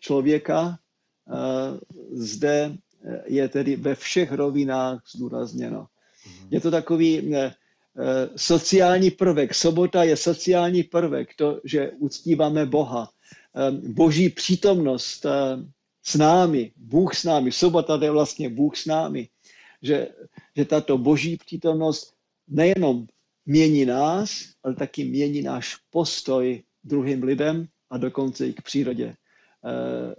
člověka, 0.00 0.78
zde 2.12 2.76
je 3.26 3.48
tedy 3.48 3.76
ve 3.76 3.94
všech 3.94 4.32
rovinách 4.32 5.02
zdůrazněno. 5.14 5.86
Mhm. 6.26 6.48
Je 6.50 6.60
to 6.60 6.70
takový 6.70 7.34
sociální 8.36 9.10
prvek. 9.10 9.54
Sobota 9.54 10.04
je 10.04 10.16
sociální 10.16 10.82
prvek, 10.82 11.34
to, 11.36 11.60
že 11.64 11.90
uctíváme 11.98 12.66
Boha. 12.66 13.10
Boží 13.70 14.28
přítomnost 14.28 15.26
s 16.02 16.14
námi, 16.14 16.72
Bůh 16.76 17.14
s 17.14 17.24
námi, 17.24 17.52
sobota 17.52 17.98
je 18.02 18.10
vlastně 18.10 18.48
Bůh 18.48 18.76
s 18.76 18.86
námi, 18.86 19.28
že, 19.82 20.08
že 20.56 20.64
tato 20.64 20.98
boží 20.98 21.36
přítomnost 21.36 22.14
nejenom 22.48 23.06
mění 23.50 23.84
nás, 23.84 24.30
ale 24.64 24.74
taky 24.74 25.04
mění 25.04 25.42
náš 25.42 25.76
postoj 25.90 26.62
druhým 26.84 27.22
lidem 27.22 27.66
a 27.90 27.98
dokonce 27.98 28.46
i 28.46 28.52
k 28.52 28.62
přírodě. 28.62 29.14
Eh, 29.64 30.14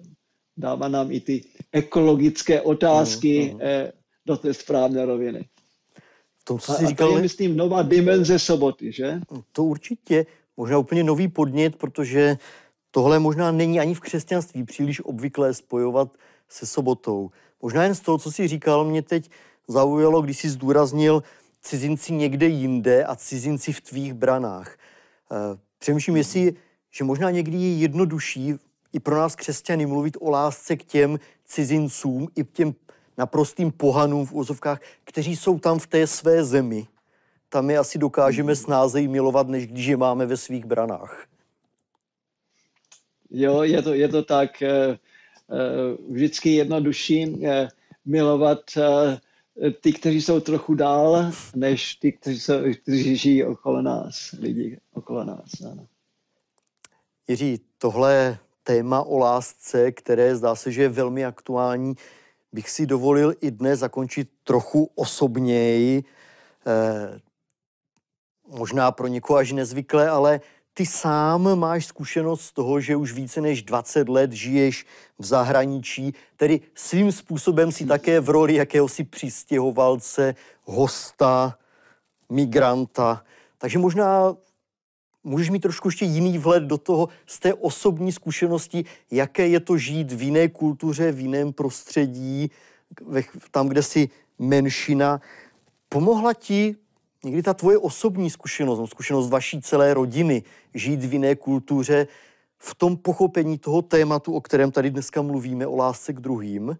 dává 0.57 0.87
nám 0.87 1.11
i 1.11 1.19
ty 1.19 1.43
ekologické 1.71 2.61
otázky 2.61 3.49
no, 3.53 3.59
no. 3.59 3.91
do 4.25 4.37
té 4.37 4.53
správné 4.53 5.05
roviny. 5.05 5.49
To, 6.43 6.57
co 6.57 6.73
jsi 6.73 6.83
a, 6.83 6.87
říkal, 6.87 7.07
a 7.07 7.11
to 7.11 7.17
je, 7.17 7.21
myslím, 7.21 7.57
nová 7.57 7.83
dimenze 7.83 8.39
soboty, 8.39 8.91
že? 8.91 9.21
To 9.51 9.63
určitě. 9.63 10.25
Možná 10.57 10.77
úplně 10.77 11.03
nový 11.03 11.27
podnět, 11.27 11.75
protože 11.75 12.37
Tohle 12.91 13.19
možná 13.19 13.51
není 13.51 13.79
ani 13.79 13.93
v 13.93 13.99
křesťanství 13.99 14.63
příliš 14.63 15.01
obvyklé 15.05 15.53
spojovat 15.53 16.17
se 16.49 16.65
sobotou. 16.65 17.29
Možná 17.61 17.83
jen 17.83 17.95
z 17.95 17.99
toho, 17.99 18.17
co 18.17 18.31
jsi 18.31 18.47
říkal, 18.47 18.85
mě 18.85 19.01
teď 19.01 19.29
zaujalo, 19.67 20.21
když 20.21 20.37
jsi 20.37 20.49
zdůraznil 20.49 21.23
cizinci 21.61 22.13
někde 22.13 22.47
jinde 22.47 23.05
a 23.05 23.15
cizinci 23.15 23.73
v 23.73 23.81
tvých 23.81 24.13
branách. 24.13 24.77
Eh, 25.31 25.59
přemýšlím, 25.79 26.17
jestli, 26.17 26.53
že 26.91 27.03
možná 27.03 27.31
někdy 27.31 27.57
je 27.57 27.77
jednodušší 27.77 28.55
i 28.93 28.99
pro 28.99 29.17
nás 29.17 29.35
křesťany 29.35 29.85
mluvit 29.85 30.17
o 30.19 30.29
lásce 30.29 30.75
k 30.75 30.83
těm 30.83 31.19
cizincům 31.45 32.27
i 32.35 32.43
k 32.43 32.51
těm 32.51 32.75
naprostým 33.17 33.71
pohanům 33.71 34.25
v 34.25 34.33
úzovkách, 34.33 34.79
kteří 35.03 35.35
jsou 35.35 35.59
tam 35.59 35.79
v 35.79 35.87
té 35.87 36.07
své 36.07 36.43
zemi. 36.43 36.87
Tam 37.49 37.69
je 37.69 37.77
asi 37.77 37.97
dokážeme 37.97 38.55
snázeji 38.55 39.07
milovat, 39.07 39.47
než 39.47 39.67
když 39.67 39.85
je 39.85 39.97
máme 39.97 40.25
ve 40.25 40.37
svých 40.37 40.65
branách. 40.65 41.25
Jo, 43.29 43.63
je 43.63 43.81
to, 43.81 43.93
je 43.93 44.07
to 44.07 44.23
tak. 44.23 44.61
Eh, 44.61 44.67
eh, 44.69 44.97
vždycky 46.09 46.49
jednodušší 46.55 47.43
milovat 48.05 48.59
ty, 49.81 49.93
kteří 49.93 50.21
jsou 50.21 50.39
trochu 50.39 50.75
dál, 50.75 51.31
než 51.55 51.95
ty, 51.95 52.11
kteří, 52.11 52.39
jsou, 52.39 52.53
kteří 52.81 53.15
žijí 53.15 53.43
okolo 53.43 53.81
nás, 53.81 54.31
lidi 54.39 54.79
okolo 54.93 55.23
nás. 55.23 55.61
Ano. 55.71 55.87
Jiří, 57.27 57.59
tohle 57.77 58.37
téma 58.63 59.03
o 59.03 59.17
lásce, 59.17 59.91
které 59.91 60.35
zdá 60.35 60.55
se, 60.55 60.71
že 60.71 60.81
je 60.81 60.89
velmi 60.89 61.25
aktuální, 61.25 61.95
bych 62.53 62.69
si 62.69 62.85
dovolil 62.85 63.33
i 63.41 63.51
dnes 63.51 63.79
zakončit 63.79 64.29
trochu 64.43 64.89
osobněji. 64.95 66.03
Eh, 66.67 67.19
možná 68.47 68.91
pro 68.91 69.07
někoho 69.07 69.39
až 69.39 69.51
nezvyklé, 69.51 70.09
ale 70.09 70.41
ty 70.73 70.85
sám 70.85 71.59
máš 71.59 71.85
zkušenost 71.85 72.41
z 72.41 72.51
toho, 72.51 72.79
že 72.81 72.95
už 72.95 73.13
více 73.13 73.41
než 73.41 73.63
20 73.63 74.09
let 74.09 74.31
žiješ 74.31 74.85
v 75.19 75.25
zahraničí, 75.25 76.13
tedy 76.35 76.61
svým 76.75 77.11
způsobem 77.11 77.71
si 77.71 77.85
také 77.85 78.19
v 78.19 78.29
roli 78.29 78.55
jakéhosi 78.55 79.03
přistěhovalce, 79.03 80.35
hosta, 80.63 81.57
migranta. 82.29 83.23
Takže 83.57 83.79
možná 83.79 84.35
můžeš 85.23 85.49
mít 85.49 85.59
trošku 85.59 85.87
ještě 85.87 86.05
jiný 86.05 86.37
vhled 86.37 86.63
do 86.63 86.77
toho 86.77 87.09
z 87.25 87.39
té 87.39 87.53
osobní 87.53 88.11
zkušenosti, 88.11 88.85
jaké 89.11 89.47
je 89.47 89.59
to 89.59 89.77
žít 89.77 90.11
v 90.11 90.21
jiné 90.21 90.47
kultuře, 90.47 91.11
v 91.11 91.19
jiném 91.19 91.53
prostředí, 91.53 92.51
tam, 93.51 93.67
kde 93.67 93.83
jsi 93.83 94.09
menšina. 94.39 95.21
Pomohla 95.89 96.33
ti 96.33 96.75
někdy 97.25 97.43
ta 97.43 97.53
tvoje 97.53 97.77
osobní 97.77 98.29
zkušenost, 98.29 98.79
no, 98.79 98.87
zkušenost 98.87 99.29
vaší 99.29 99.61
celé 99.61 99.93
rodiny, 99.93 100.43
žít 100.73 101.03
v 101.03 101.13
jiné 101.13 101.35
kultuře, 101.35 102.07
v 102.57 102.75
tom 102.75 102.97
pochopení 102.97 103.57
toho 103.57 103.81
tématu, 103.81 104.33
o 104.33 104.41
kterém 104.41 104.71
tady 104.71 104.91
dneska 104.91 105.21
mluvíme, 105.21 105.67
o 105.67 105.75
lásce 105.75 106.13
k 106.13 106.19
druhým? 106.19 106.77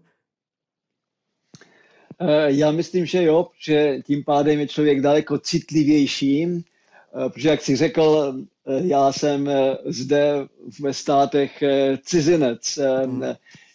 Eh, 2.21 2.51
já 2.51 2.71
myslím, 2.71 3.06
že 3.06 3.23
jo, 3.23 3.47
že 3.60 3.97
tím 4.06 4.23
pádem 4.23 4.60
je 4.60 4.67
člověk 4.67 5.01
daleko 5.01 5.38
citlivější, 5.38 6.45
eh, 6.45 7.30
protože 7.30 7.49
jak 7.49 7.62
jsi 7.62 7.75
řekl, 7.75 8.34
eh, 8.67 8.82
já 8.88 9.12
jsem 9.12 9.49
zde 9.86 10.47
ve 10.82 10.93
státech 10.93 11.63
cizinec. 12.04 12.80
Hmm. 13.06 13.23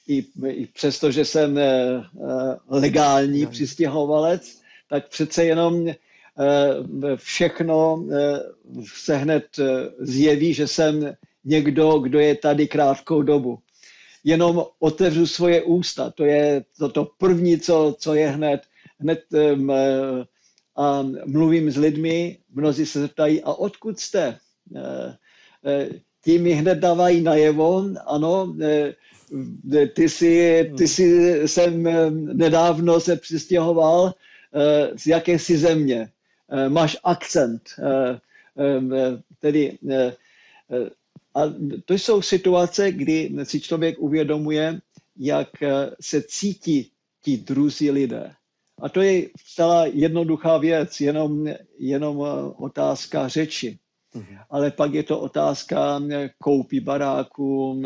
I, 0.08 0.24
I 0.48 0.66
přesto, 0.66 1.10
že 1.10 1.24
jsem 1.24 1.58
legální 2.68 3.42
hmm. 3.42 3.50
přistěhovalec, 3.50 4.60
tak 4.88 5.08
přece 5.08 5.44
jenom 5.44 5.86
všechno 7.16 8.04
eh, 8.12 8.40
se 8.94 9.16
hned 9.16 9.44
eh, 9.58 9.64
zjeví, 9.98 10.54
že 10.54 10.66
jsem 10.66 11.14
někdo, 11.44 11.98
kdo 11.98 12.18
je 12.18 12.34
tady 12.34 12.68
krátkou 12.68 13.22
dobu. 13.22 13.58
Jenom 14.24 14.64
otevřu 14.78 15.26
svoje 15.26 15.62
ústa, 15.62 16.10
to 16.10 16.24
je 16.24 16.64
to, 16.78 16.88
to 16.88 17.10
první, 17.18 17.60
co, 17.60 17.96
co 17.98 18.14
je 18.14 18.28
hned, 18.28 18.60
hned 18.98 19.20
a 20.76 21.06
mluvím 21.26 21.70
s 21.70 21.76
lidmi, 21.76 22.38
mnozí 22.54 22.86
se 22.86 23.00
zeptají, 23.00 23.42
a 23.42 23.52
odkud 23.52 24.00
jste? 24.00 24.38
Ti 26.24 26.38
mi 26.38 26.52
hned 26.52 26.78
dávají 26.78 27.22
najevo, 27.22 27.84
ano, 28.06 28.56
ty 29.94 30.08
si, 30.08 30.70
ty 30.78 30.88
si 30.88 31.34
jsem 31.48 31.82
nedávno 32.38 33.00
se 33.00 33.16
přistěhoval 33.16 34.14
z 34.96 35.06
jakési 35.06 35.58
země. 35.58 36.08
Eh, 36.48 36.68
máš 36.68 36.96
akcent. 37.04 37.62
Eh, 37.78 38.20
eh, 38.58 39.22
tedy, 39.40 39.78
a 41.34 41.40
to 41.84 41.94
jsou 41.94 42.22
situace, 42.22 42.92
kdy 42.92 43.30
si 43.42 43.60
člověk 43.60 43.98
uvědomuje, 43.98 44.80
jak 45.16 45.48
se 46.00 46.22
cítí 46.22 46.90
ti 47.22 47.36
druzí 47.36 47.90
lidé. 47.90 48.32
A 48.82 48.88
to 48.88 49.00
je 49.00 49.28
celá 49.54 49.86
jednoduchá 49.86 50.58
věc, 50.58 51.00
jenom, 51.00 51.46
jenom 51.78 52.18
otázka 52.56 53.28
řeči. 53.28 53.78
Mhm. 54.14 54.36
Ale 54.50 54.70
pak 54.70 54.94
je 54.94 55.02
to 55.02 55.20
otázka 55.20 56.02
koupí 56.38 56.80
baráků, 56.80 57.82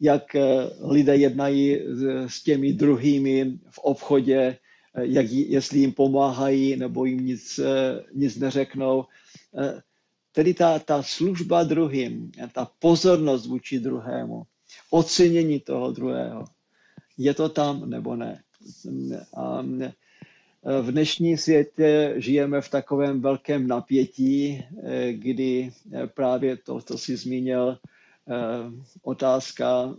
jak 0.00 0.36
lidé 0.80 1.16
jednají 1.16 1.78
s 2.26 2.42
těmi 2.42 2.72
druhými 2.72 3.58
v 3.70 3.78
obchodě, 3.78 4.56
jak, 4.98 5.26
jestli 5.30 5.78
jim 5.78 5.92
pomáhají 5.92 6.76
nebo 6.76 7.04
jim 7.04 7.26
nic, 7.26 7.58
eh, 7.58 8.04
nic 8.14 8.36
neřeknou. 8.36 9.04
Eh, 9.58 9.80
tedy 10.32 10.54
ta, 10.54 10.78
ta 10.78 11.02
služba 11.02 11.62
druhým, 11.64 12.32
ta 12.52 12.68
pozornost 12.78 13.46
vůči 13.46 13.80
druhému, 13.80 14.42
ocenění 14.90 15.60
toho 15.60 15.92
druhého, 15.92 16.44
je 17.18 17.34
to 17.34 17.48
tam 17.48 17.90
nebo 17.90 18.16
ne. 18.16 18.42
A 19.36 19.62
v 20.80 20.92
dnešní 20.92 21.36
světě 21.36 22.14
žijeme 22.16 22.60
v 22.60 22.68
takovém 22.68 23.20
velkém 23.20 23.66
napětí, 23.68 24.64
kdy 25.12 25.70
právě 26.14 26.56
to, 26.56 26.80
co 26.80 26.98
jsi 26.98 27.16
zmínil, 27.16 27.78
otázka 29.02 29.94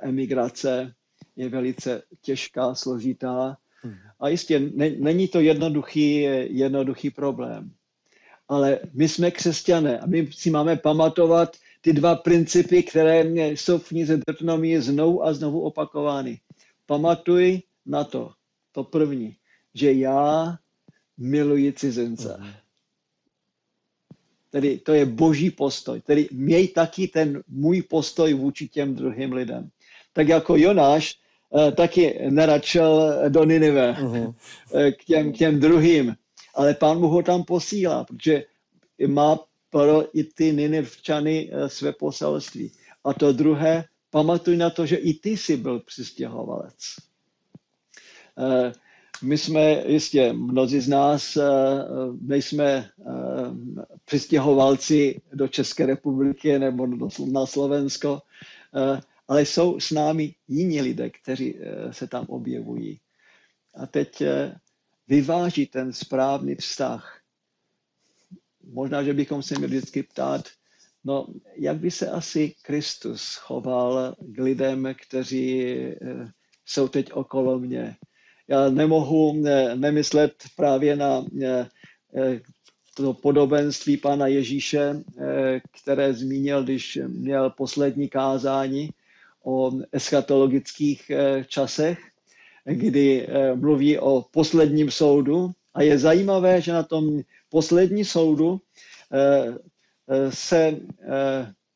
emigrace 0.00 0.94
je 1.36 1.48
velice 1.48 2.02
těžká, 2.22 2.74
složitá 2.74 3.56
a 4.20 4.28
jistě, 4.28 4.60
ne, 4.60 4.90
není 4.90 5.28
to 5.28 5.40
jednoduchý, 5.40 6.20
jednoduchý 6.50 7.10
problém. 7.10 7.70
ale 8.48 8.78
my 8.94 9.08
jsme 9.08 9.30
křesťané 9.30 9.98
a 9.98 10.06
my 10.06 10.28
si 10.32 10.50
máme 10.50 10.76
pamatovat 10.76 11.56
ty 11.80 11.92
dva 11.92 12.14
principy, 12.14 12.82
které 12.82 13.24
jsou 13.50 13.78
v 13.78 13.88
knize 13.88 14.16
Deuteronomie 14.26 14.82
znovu 14.82 15.24
a 15.24 15.34
znovu 15.34 15.60
opakovány. 15.60 16.40
Pamatuj 16.86 17.62
na 17.86 18.04
to, 18.04 18.32
to 18.72 18.84
první, 18.84 19.36
že 19.74 19.92
já 19.92 20.58
miluji 21.18 21.72
cizince. 21.72 22.36
Mhm. 22.40 22.50
Tedy 24.50 24.78
to 24.78 24.92
je 24.94 25.06
boží 25.06 25.50
postoj. 25.50 26.00
Tedy 26.00 26.28
měj 26.32 26.68
taky 26.68 27.08
ten 27.08 27.42
můj 27.48 27.82
postoj 27.82 28.34
vůči 28.34 28.68
těm 28.68 28.94
druhým 28.94 29.32
lidem. 29.32 29.70
Tak 30.12 30.28
jako 30.28 30.56
Jonáš 30.56 31.18
taky 31.76 32.18
neračel 32.30 33.14
do 33.28 33.44
Ninive 33.44 33.92
uh-huh. 33.92 34.34
k, 34.90 35.04
těm, 35.04 35.32
k 35.32 35.36
těm 35.36 35.60
druhým, 35.60 36.16
ale 36.54 36.74
pán 36.74 36.98
mu 36.98 37.08
ho 37.08 37.22
tam 37.22 37.44
posílá, 37.44 38.04
protože 38.04 38.44
má 39.06 39.38
pro 39.70 40.18
i 40.18 40.24
ty 40.24 40.52
Ninivčany 40.52 41.50
eh, 41.52 41.68
své 41.68 41.92
poselství. 41.92 42.72
A 43.04 43.14
to 43.14 43.32
druhé, 43.32 43.84
pamatuj 44.10 44.56
na 44.56 44.70
to, 44.70 44.86
že 44.86 44.96
i 44.96 45.14
ty 45.14 45.36
jsi 45.36 45.56
byl 45.56 45.80
přistěhovalec. 45.80 46.74
My 49.22 49.38
jsme 49.38 49.82
jistě, 49.86 50.32
mnozí 50.32 50.80
z 50.80 50.88
nás 50.88 51.38
nejsme 52.20 52.88
přistěhovalci 54.04 55.20
do 55.32 55.48
České 55.48 55.86
republiky 55.86 56.58
nebo 56.58 56.86
na 57.32 57.46
Slovensko, 57.46 58.22
ale 59.28 59.42
jsou 59.42 59.80
s 59.80 59.90
námi 59.90 60.34
jiní 60.48 60.80
lidé, 60.80 61.10
kteří 61.10 61.58
se 61.90 62.06
tam 62.06 62.26
objevují. 62.28 63.00
A 63.74 63.86
teď 63.86 64.22
vyváží 65.08 65.66
ten 65.66 65.92
správný 65.92 66.54
vztah. 66.54 67.20
Možná, 68.64 69.02
že 69.02 69.14
bychom 69.14 69.42
se 69.42 69.54
měli 69.58 69.76
vždycky 69.76 70.02
ptát, 70.02 70.48
no, 71.04 71.26
jak 71.56 71.76
by 71.76 71.90
se 71.90 72.10
asi 72.10 72.54
Kristus 72.62 73.34
choval 73.34 74.14
k 74.20 74.38
lidem, 74.38 74.94
kteří 75.06 75.76
jsou 76.64 76.88
teď 76.88 77.12
okolo 77.12 77.58
mě 77.58 77.96
já 78.48 78.70
nemohu 78.70 79.42
nemyslet 79.74 80.32
právě 80.56 80.96
na 80.96 81.24
to 82.94 83.14
podobenství 83.14 83.96
pana 83.96 84.26
Ježíše, 84.26 85.02
které 85.80 86.14
zmínil, 86.14 86.64
když 86.64 86.98
měl 87.06 87.50
poslední 87.50 88.08
kázání 88.08 88.90
o 89.46 89.72
eschatologických 89.92 91.10
časech, 91.46 91.98
kdy 92.64 93.26
mluví 93.54 93.98
o 93.98 94.24
posledním 94.30 94.90
soudu. 94.90 95.50
A 95.74 95.82
je 95.82 95.98
zajímavé, 95.98 96.60
že 96.60 96.72
na 96.72 96.82
tom 96.82 97.20
poslední 97.48 98.04
soudu 98.04 98.60
se 100.30 100.76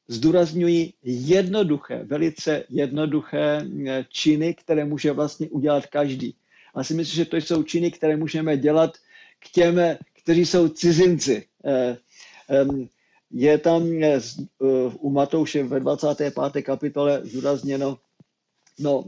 zdůrazňují 0.08 0.94
jednoduché, 1.02 2.04
velice 2.04 2.64
jednoduché 2.68 3.66
činy, 4.08 4.54
které 4.54 4.84
může 4.84 5.12
vlastně 5.12 5.48
udělat 5.48 5.86
každý. 5.86 6.34
A 6.74 6.84
si 6.84 6.94
myslím, 6.94 7.16
že 7.16 7.24
to 7.24 7.36
jsou 7.36 7.62
činy, 7.62 7.90
které 7.90 8.16
můžeme 8.16 8.56
dělat 8.56 8.96
k 9.38 9.48
těm, 9.50 9.80
kteří 10.22 10.46
jsou 10.46 10.68
cizinci. 10.68 11.46
Eh, 13.34 13.38
je 13.38 13.58
tam 13.58 14.02
eh, 14.02 14.20
u 15.00 15.10
Matouše 15.10 15.62
ve 15.62 15.80
25. 15.80 16.62
kapitole 16.62 17.20
zdůrazněno, 17.24 17.98
no, 18.78 19.04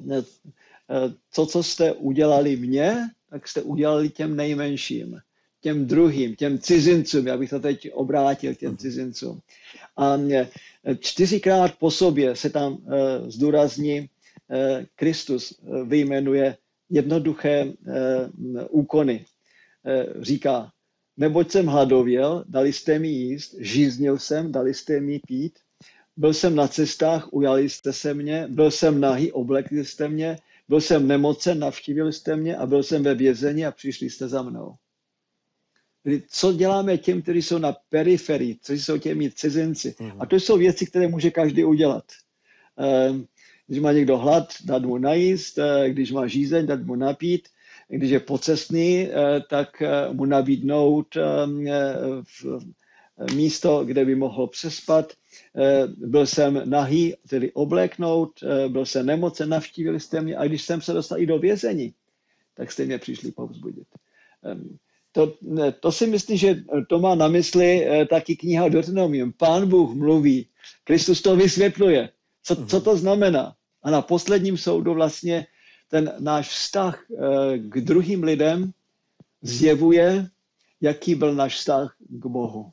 to, 1.34 1.46
co 1.46 1.62
jste 1.62 1.92
udělali 1.92 2.56
mně, 2.56 2.96
tak 3.30 3.48
jste 3.48 3.62
udělali 3.62 4.08
těm 4.10 4.36
nejmenším, 4.36 5.18
těm 5.60 5.86
druhým, 5.86 6.36
těm 6.36 6.58
cizincům, 6.58 7.26
já 7.26 7.36
bych 7.36 7.50
to 7.50 7.60
teď 7.60 7.92
obrátil, 7.92 8.54
těm 8.54 8.76
cizincům. 8.76 9.40
A 9.96 10.16
eh, 10.32 10.48
čtyřikrát 11.00 11.74
po 11.78 11.90
sobě 11.90 12.36
se 12.36 12.50
tam 12.50 12.78
zdůrazní, 13.28 14.08
Kristus 14.96 15.60
vyjmenuje 15.84 16.56
jednoduché 16.92 17.64
eh, 17.66 18.28
úkony. 18.70 19.24
Eh, 19.86 20.06
říká, 20.20 20.70
neboť 21.16 21.50
jsem 21.50 21.66
hladověl, 21.66 22.44
dali 22.48 22.72
jste 22.72 22.98
mi 22.98 23.08
jíst, 23.08 23.54
žíznil 23.58 24.18
jsem, 24.18 24.52
dali 24.52 24.74
jste 24.74 25.00
mi 25.00 25.20
pít, 25.26 25.58
byl 26.16 26.34
jsem 26.34 26.54
na 26.54 26.68
cestách, 26.68 27.32
ujali 27.32 27.68
jste 27.68 27.92
se 27.92 28.14
mě, 28.14 28.46
byl 28.48 28.70
jsem 28.70 29.00
nahý, 29.00 29.32
oblekli 29.32 29.84
jste 29.84 30.08
mě, 30.08 30.38
byl 30.68 30.80
jsem 30.80 31.08
nemocen, 31.08 31.58
navštívili 31.58 32.12
jste 32.12 32.36
mě 32.36 32.56
a 32.56 32.66
byl 32.66 32.82
jsem 32.82 33.02
ve 33.02 33.14
vězení 33.14 33.66
a 33.66 33.70
přišli 33.70 34.10
jste 34.10 34.28
za 34.28 34.42
mnou. 34.42 34.74
Tedy 36.02 36.22
co 36.28 36.52
děláme 36.52 36.98
těm, 36.98 37.22
kteří 37.22 37.42
jsou 37.42 37.58
na 37.58 37.72
periferii, 37.88 38.58
co 38.62 38.72
jsou 38.72 38.98
těmi 38.98 39.30
cizinci? 39.30 39.94
A 40.18 40.26
to 40.26 40.36
jsou 40.36 40.56
věci, 40.58 40.86
které 40.86 41.08
může 41.08 41.30
každý 41.30 41.64
udělat. 41.64 42.04
Um, 43.10 43.26
když 43.66 43.80
má 43.80 43.92
někdo 43.92 44.18
hlad, 44.18 44.52
dát 44.64 44.82
mu 44.82 44.98
najíst, 44.98 45.58
eh, 45.58 45.90
když 45.90 46.12
má 46.12 46.26
žízeň, 46.26 46.66
dát 46.66 46.82
mu 46.82 46.94
napít, 46.94 47.48
když 47.96 48.10
je 48.10 48.20
pocestný, 48.20 49.08
eh, 49.08 49.40
tak 49.50 49.82
eh, 49.82 50.12
mu 50.12 50.24
nabídnout 50.24 51.16
místo, 53.34 53.84
kde 53.84 54.04
by 54.04 54.14
mohl 54.14 54.46
přespat. 54.46 55.12
Byl 55.96 56.26
jsem 56.26 56.62
nahý, 56.64 57.14
tedy 57.28 57.52
obléknout, 57.52 58.30
byl 58.68 58.86
jsem 58.86 59.06
nemocen, 59.06 59.48
navštívili 59.48 60.00
jste 60.00 60.20
mě 60.20 60.36
a 60.36 60.44
když 60.44 60.62
jsem 60.62 60.80
se 60.80 60.92
dostal 60.92 61.18
i 61.18 61.26
do 61.26 61.38
vězení, 61.38 61.94
tak 62.54 62.72
jste 62.72 62.84
mě 62.84 62.98
přišli 62.98 63.32
povzbudit. 63.32 63.86
Ehm, 64.44 64.76
to, 65.12 65.34
to 65.80 65.92
si 65.92 66.06
myslím, 66.06 66.36
že 66.36 66.56
to 66.88 66.98
má 66.98 67.14
na 67.14 67.28
mysli 67.28 67.86
taky 68.10 68.36
kniha 68.36 68.68
Deuteronomium. 68.68 69.32
Pán 69.32 69.68
Bůh 69.68 69.94
mluví, 69.94 70.48
Kristus 70.84 71.22
to 71.22 71.36
vysvětluje. 71.36 72.08
Co, 72.42 72.66
co 72.66 72.80
to 72.80 72.96
znamená? 72.96 73.54
A 73.82 73.90
na 73.90 74.02
posledním 74.02 74.56
soudu 74.56 74.94
vlastně 74.94 75.46
ten 75.92 76.08
náš 76.18 76.48
vztah 76.48 76.96
eh, 76.96 77.58
k 77.58 77.74
druhým 77.84 78.24
lidem 78.24 78.72
zjevuje, 79.42 80.28
jaký 80.80 81.14
byl 81.14 81.34
náš 81.34 81.56
vztah 81.56 81.96
k 82.00 82.26
Bohu. 82.26 82.72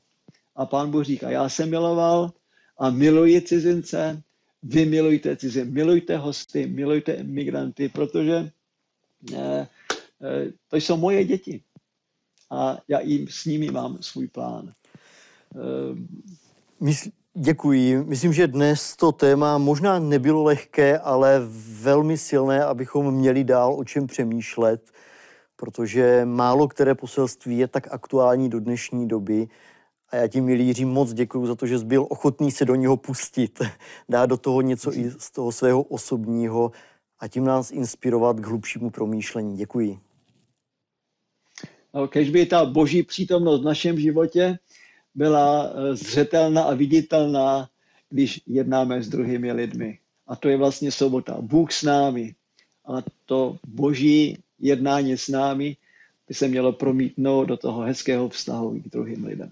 A 0.55 0.65
pán 0.65 0.91
Bůh 0.91 1.05
říká, 1.05 1.29
já 1.29 1.49
jsem 1.49 1.69
miloval 1.69 2.32
a 2.77 2.89
miluji 2.89 3.41
cizince, 3.41 4.23
vy 4.63 4.86
milujte 4.86 5.36
cizince, 5.36 5.71
milujte 5.71 6.17
hosty, 6.17 6.67
milujte 6.67 7.13
imigranty, 7.13 7.89
protože 7.89 8.51
eh, 9.36 9.67
eh, 10.23 10.51
to 10.67 10.77
jsou 10.77 10.97
moje 10.97 11.25
děti. 11.25 11.63
A 12.49 12.77
já 12.88 12.99
jim 12.99 13.27
s 13.27 13.45
nimi 13.45 13.71
mám 13.71 13.97
svůj 14.01 14.27
plán. 14.27 14.73
Mysl, 16.79 17.10
Děkuji. 17.41 18.04
Myslím, 18.04 18.34
že 18.34 18.47
dnes 18.47 18.95
to 18.95 19.12
téma 19.12 19.58
možná 19.58 19.99
nebylo 19.99 20.43
lehké, 20.43 20.99
ale 20.99 21.41
velmi 21.82 22.17
silné, 22.17 22.63
abychom 22.63 23.12
měli 23.12 23.43
dál 23.43 23.75
o 23.80 23.84
čem 23.84 24.08
přemýšlet, 24.08 24.91
protože 25.56 26.21
málo 26.25 26.67
které 26.67 26.95
poselství 26.95 27.58
je 27.58 27.67
tak 27.67 27.93
aktuální 27.93 28.49
do 28.49 28.60
dnešní 28.60 29.08
doby. 29.08 29.47
A 30.10 30.15
já 30.15 30.28
ti, 30.28 30.41
milí 30.41 30.67
Jiří, 30.67 30.86
moc 30.86 31.13
děkuji 31.13 31.45
za 31.45 31.56
to, 31.56 31.67
že 31.67 31.80
jsi 31.80 31.86
byl 31.86 32.08
ochotný 32.10 32.52
se 32.52 32.65
do 32.65 32.75
něho 32.75 32.97
pustit, 32.97 33.62
dát 34.10 34.25
do 34.25 34.38
toho 34.38 34.62
něco 34.62 34.93
i 34.93 35.12
z 35.12 35.32
toho 35.32 35.52
svého 35.52 35.82
osobního 35.82 36.71
a 37.19 37.28
tím 37.28 37.45
nás 37.45 37.71
inspirovat 37.71 38.39
k 38.39 38.45
hlubšímu 38.45 38.89
promýšlení. 38.89 39.58
Děkuji. 39.58 39.99
No, 41.93 42.08
kež 42.08 42.30
by 42.30 42.45
ta 42.45 42.65
boží 42.65 43.04
přítomnost 43.04 43.62
v 43.62 43.65
našem 43.65 43.99
životě 43.99 44.60
byla 45.15 45.69
eh, 45.69 45.95
zřetelná 45.95 46.63
a 46.63 46.73
viditelná, 46.73 47.69
když 48.09 48.41
jednáme 48.47 49.03
s 49.03 49.09
druhými 49.09 49.51
lidmi. 49.51 49.99
A 50.27 50.35
to 50.35 50.49
je 50.49 50.57
vlastně 50.57 50.91
sobota. 50.91 51.37
Bůh 51.41 51.71
s 51.71 51.83
námi. 51.83 52.35
A 52.85 53.03
to 53.25 53.57
boží 53.67 54.37
jednání 54.59 55.17
s 55.17 55.27
námi 55.27 55.77
by 56.27 56.33
se 56.33 56.47
mělo 56.47 56.73
promítnout 56.73 57.45
do 57.45 57.57
toho 57.57 57.81
hezkého 57.81 58.29
vztahu 58.29 58.79
k 58.79 58.89
druhým 58.89 59.25
lidem. 59.25 59.51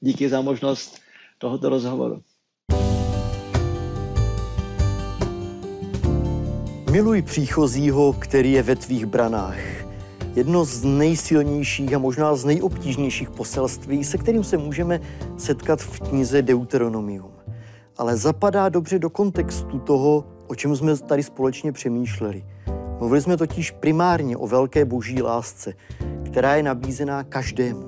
Díky 0.00 0.28
za 0.28 0.40
možnost 0.40 1.00
tohoto 1.38 1.68
rozhovoru. 1.68 2.22
Miluj 6.90 7.22
příchozího, 7.22 8.12
který 8.12 8.52
je 8.52 8.62
ve 8.62 8.76
tvých 8.76 9.06
branách 9.06 9.83
jedno 10.34 10.64
z 10.64 10.84
nejsilnějších 10.84 11.94
a 11.94 11.98
možná 11.98 12.36
z 12.36 12.44
nejobtížnějších 12.44 13.30
poselství, 13.30 14.04
se 14.04 14.18
kterým 14.18 14.44
se 14.44 14.56
můžeme 14.56 15.00
setkat 15.36 15.80
v 15.80 16.00
knize 16.00 16.42
Deuteronomium. 16.42 17.30
Ale 17.96 18.16
zapadá 18.16 18.68
dobře 18.68 18.98
do 18.98 19.10
kontextu 19.10 19.78
toho, 19.78 20.24
o 20.46 20.54
čem 20.54 20.76
jsme 20.76 20.96
tady 20.96 21.22
společně 21.22 21.72
přemýšleli. 21.72 22.44
Mluvili 22.98 23.22
jsme 23.22 23.36
totiž 23.36 23.70
primárně 23.70 24.36
o 24.36 24.46
velké 24.46 24.84
boží 24.84 25.22
lásce, 25.22 25.74
která 26.24 26.56
je 26.56 26.62
nabízená 26.62 27.24
každému. 27.24 27.86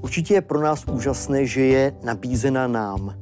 Určitě 0.00 0.34
je 0.34 0.40
pro 0.40 0.60
nás 0.60 0.84
úžasné, 0.92 1.46
že 1.46 1.60
je 1.60 1.96
nabízena 2.02 2.66
nám. 2.66 3.14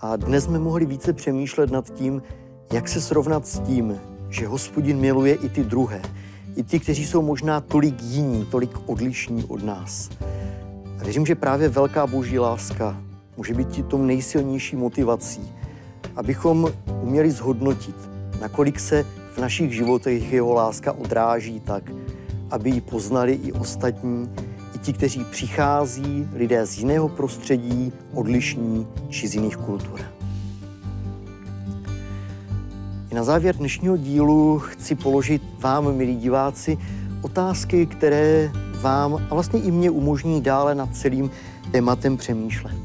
A 0.00 0.16
dnes 0.16 0.44
jsme 0.44 0.58
mohli 0.58 0.86
více 0.86 1.12
přemýšlet 1.12 1.70
nad 1.70 1.90
tím, 1.90 2.22
jak 2.72 2.88
se 2.88 3.00
srovnat 3.00 3.46
s 3.46 3.60
tím, 3.60 4.00
že 4.28 4.46
hospodin 4.46 4.98
miluje 4.98 5.34
i 5.34 5.48
ty 5.48 5.64
druhé, 5.64 6.02
i 6.58 6.62
ti, 6.62 6.80
kteří 6.80 7.06
jsou 7.06 7.22
možná 7.22 7.60
tolik 7.60 8.02
jiní, 8.02 8.46
tolik 8.50 8.70
odlišní 8.86 9.44
od 9.44 9.62
nás. 9.62 10.10
A 11.00 11.04
věřím, 11.04 11.26
že 11.26 11.34
právě 11.34 11.68
velká 11.68 12.06
boží 12.06 12.38
láska 12.38 13.02
může 13.36 13.54
být 13.54 13.68
tím 13.68 13.84
tou 13.84 14.02
nejsilnější 14.02 14.76
motivací, 14.76 15.52
abychom 16.16 16.72
uměli 17.02 17.30
zhodnotit, 17.30 17.96
nakolik 18.40 18.80
se 18.80 19.06
v 19.34 19.38
našich 19.38 19.72
životech 19.72 20.32
jeho 20.32 20.52
láska 20.52 20.92
odráží 20.92 21.60
tak, 21.60 21.82
aby 22.50 22.70
ji 22.70 22.80
poznali 22.80 23.32
i 23.32 23.52
ostatní, 23.52 24.30
i 24.74 24.78
ti, 24.78 24.92
kteří 24.92 25.24
přichází, 25.24 26.28
lidé 26.34 26.66
z 26.66 26.78
jiného 26.78 27.08
prostředí, 27.08 27.92
odlišní 28.14 28.86
či 29.08 29.28
z 29.28 29.34
jiných 29.34 29.56
kultur. 29.56 30.17
Na 33.12 33.24
závěr 33.24 33.56
dnešního 33.56 33.96
dílu 33.96 34.58
chci 34.58 34.94
položit 34.94 35.42
vám, 35.58 35.96
milí 35.96 36.16
diváci, 36.16 36.78
otázky, 37.22 37.86
které 37.86 38.52
vám 38.80 39.26
a 39.30 39.34
vlastně 39.34 39.60
i 39.60 39.70
mě 39.70 39.90
umožní 39.90 40.40
dále 40.40 40.74
nad 40.74 40.96
celým 40.96 41.30
tématem 41.72 42.16
přemýšlet. 42.16 42.76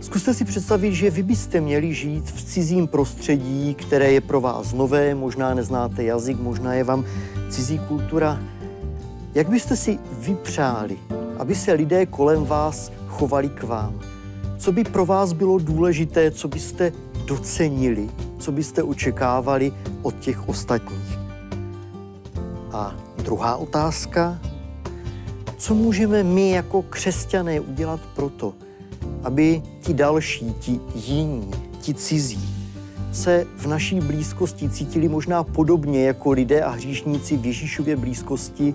Zkuste 0.00 0.34
si 0.34 0.44
představit, 0.44 0.94
že 0.94 1.10
vy 1.10 1.22
byste 1.22 1.60
měli 1.60 1.94
žít 1.94 2.30
v 2.30 2.44
cizím 2.44 2.86
prostředí, 2.86 3.74
které 3.74 4.12
je 4.12 4.20
pro 4.20 4.40
vás 4.40 4.72
nové, 4.72 5.14
možná 5.14 5.54
neznáte 5.54 6.04
jazyk, 6.04 6.40
možná 6.40 6.74
je 6.74 6.84
vám 6.84 7.04
cizí 7.50 7.78
kultura. 7.78 8.40
Jak 9.34 9.48
byste 9.48 9.76
si 9.76 9.98
vypřáli, 10.18 10.98
aby 11.38 11.54
se 11.54 11.72
lidé 11.72 12.06
kolem 12.06 12.44
vás 12.44 12.92
chovali 13.06 13.48
k 13.48 13.62
vám? 13.62 14.00
Co 14.58 14.72
by 14.72 14.84
pro 14.84 15.06
vás 15.06 15.32
bylo 15.32 15.58
důležité, 15.58 16.30
co 16.30 16.48
byste 16.48 16.92
docenili, 17.26 18.10
co 18.38 18.52
byste 18.52 18.82
očekávali 18.82 19.72
od 20.02 20.18
těch 20.18 20.48
ostatních? 20.48 21.18
A 22.72 22.94
druhá 23.24 23.56
otázka, 23.56 24.38
co 25.56 25.74
můžeme 25.74 26.22
my 26.22 26.50
jako 26.50 26.82
křesťané 26.82 27.60
udělat 27.60 28.00
proto, 28.14 28.54
aby 29.22 29.62
ti 29.80 29.94
další, 29.94 30.54
ti 30.60 30.80
jiní, 30.94 31.50
ti 31.80 31.94
cizí 31.94 32.56
se 33.16 33.46
v 33.56 33.66
naší 33.66 34.00
blízkosti 34.00 34.68
cítili 34.68 35.08
možná 35.08 35.44
podobně 35.44 36.04
jako 36.04 36.30
lidé 36.30 36.60
a 36.62 36.70
hříšníci 36.70 37.36
v 37.36 37.46
Ježíšově 37.46 37.96
blízkosti 37.96 38.74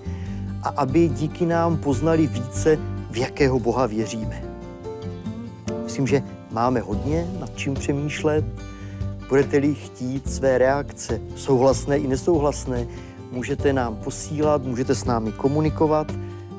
a 0.64 0.70
aby 0.70 1.10
díky 1.10 1.46
nám 1.46 1.78
poznali 1.78 2.28
více, 2.28 2.80
v 3.12 3.18
jakého 3.18 3.60
Boha 3.60 3.86
věříme. 3.86 4.44
Myslím, 5.84 6.08
že 6.08 6.24
máme 6.52 6.80
hodně 6.80 7.32
nad 7.40 7.50
čím 7.56 7.74
přemýšlet. 7.74 8.46
Budete-li 9.30 9.76
chtít 9.76 10.34
své 10.34 10.58
reakce, 10.58 11.22
souhlasné 11.36 11.98
i 11.98 12.08
nesouhlasné, 12.08 12.88
můžete 13.32 13.74
nám 13.74 13.96
posílat, 13.96 14.64
můžete 14.64 14.96
s 14.96 15.06
námi 15.06 15.32
komunikovat. 15.32 16.12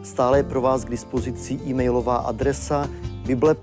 Stále 0.03 0.39
je 0.39 0.43
pro 0.43 0.61
vás 0.61 0.85
k 0.85 0.91
dispozici 0.91 1.61
e-mailová 1.67 2.17
adresa 2.17 2.89
Bible 3.27 3.57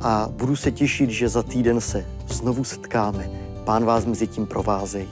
a 0.00 0.28
budu 0.32 0.56
se 0.56 0.72
těšit, 0.72 1.10
že 1.10 1.28
za 1.28 1.42
týden 1.42 1.80
se 1.80 2.06
znovu 2.28 2.64
setkáme. 2.64 3.30
Pán 3.64 3.84
vás 3.84 4.04
mezi 4.04 4.26
tím 4.26 4.46
provázej. 4.46 5.08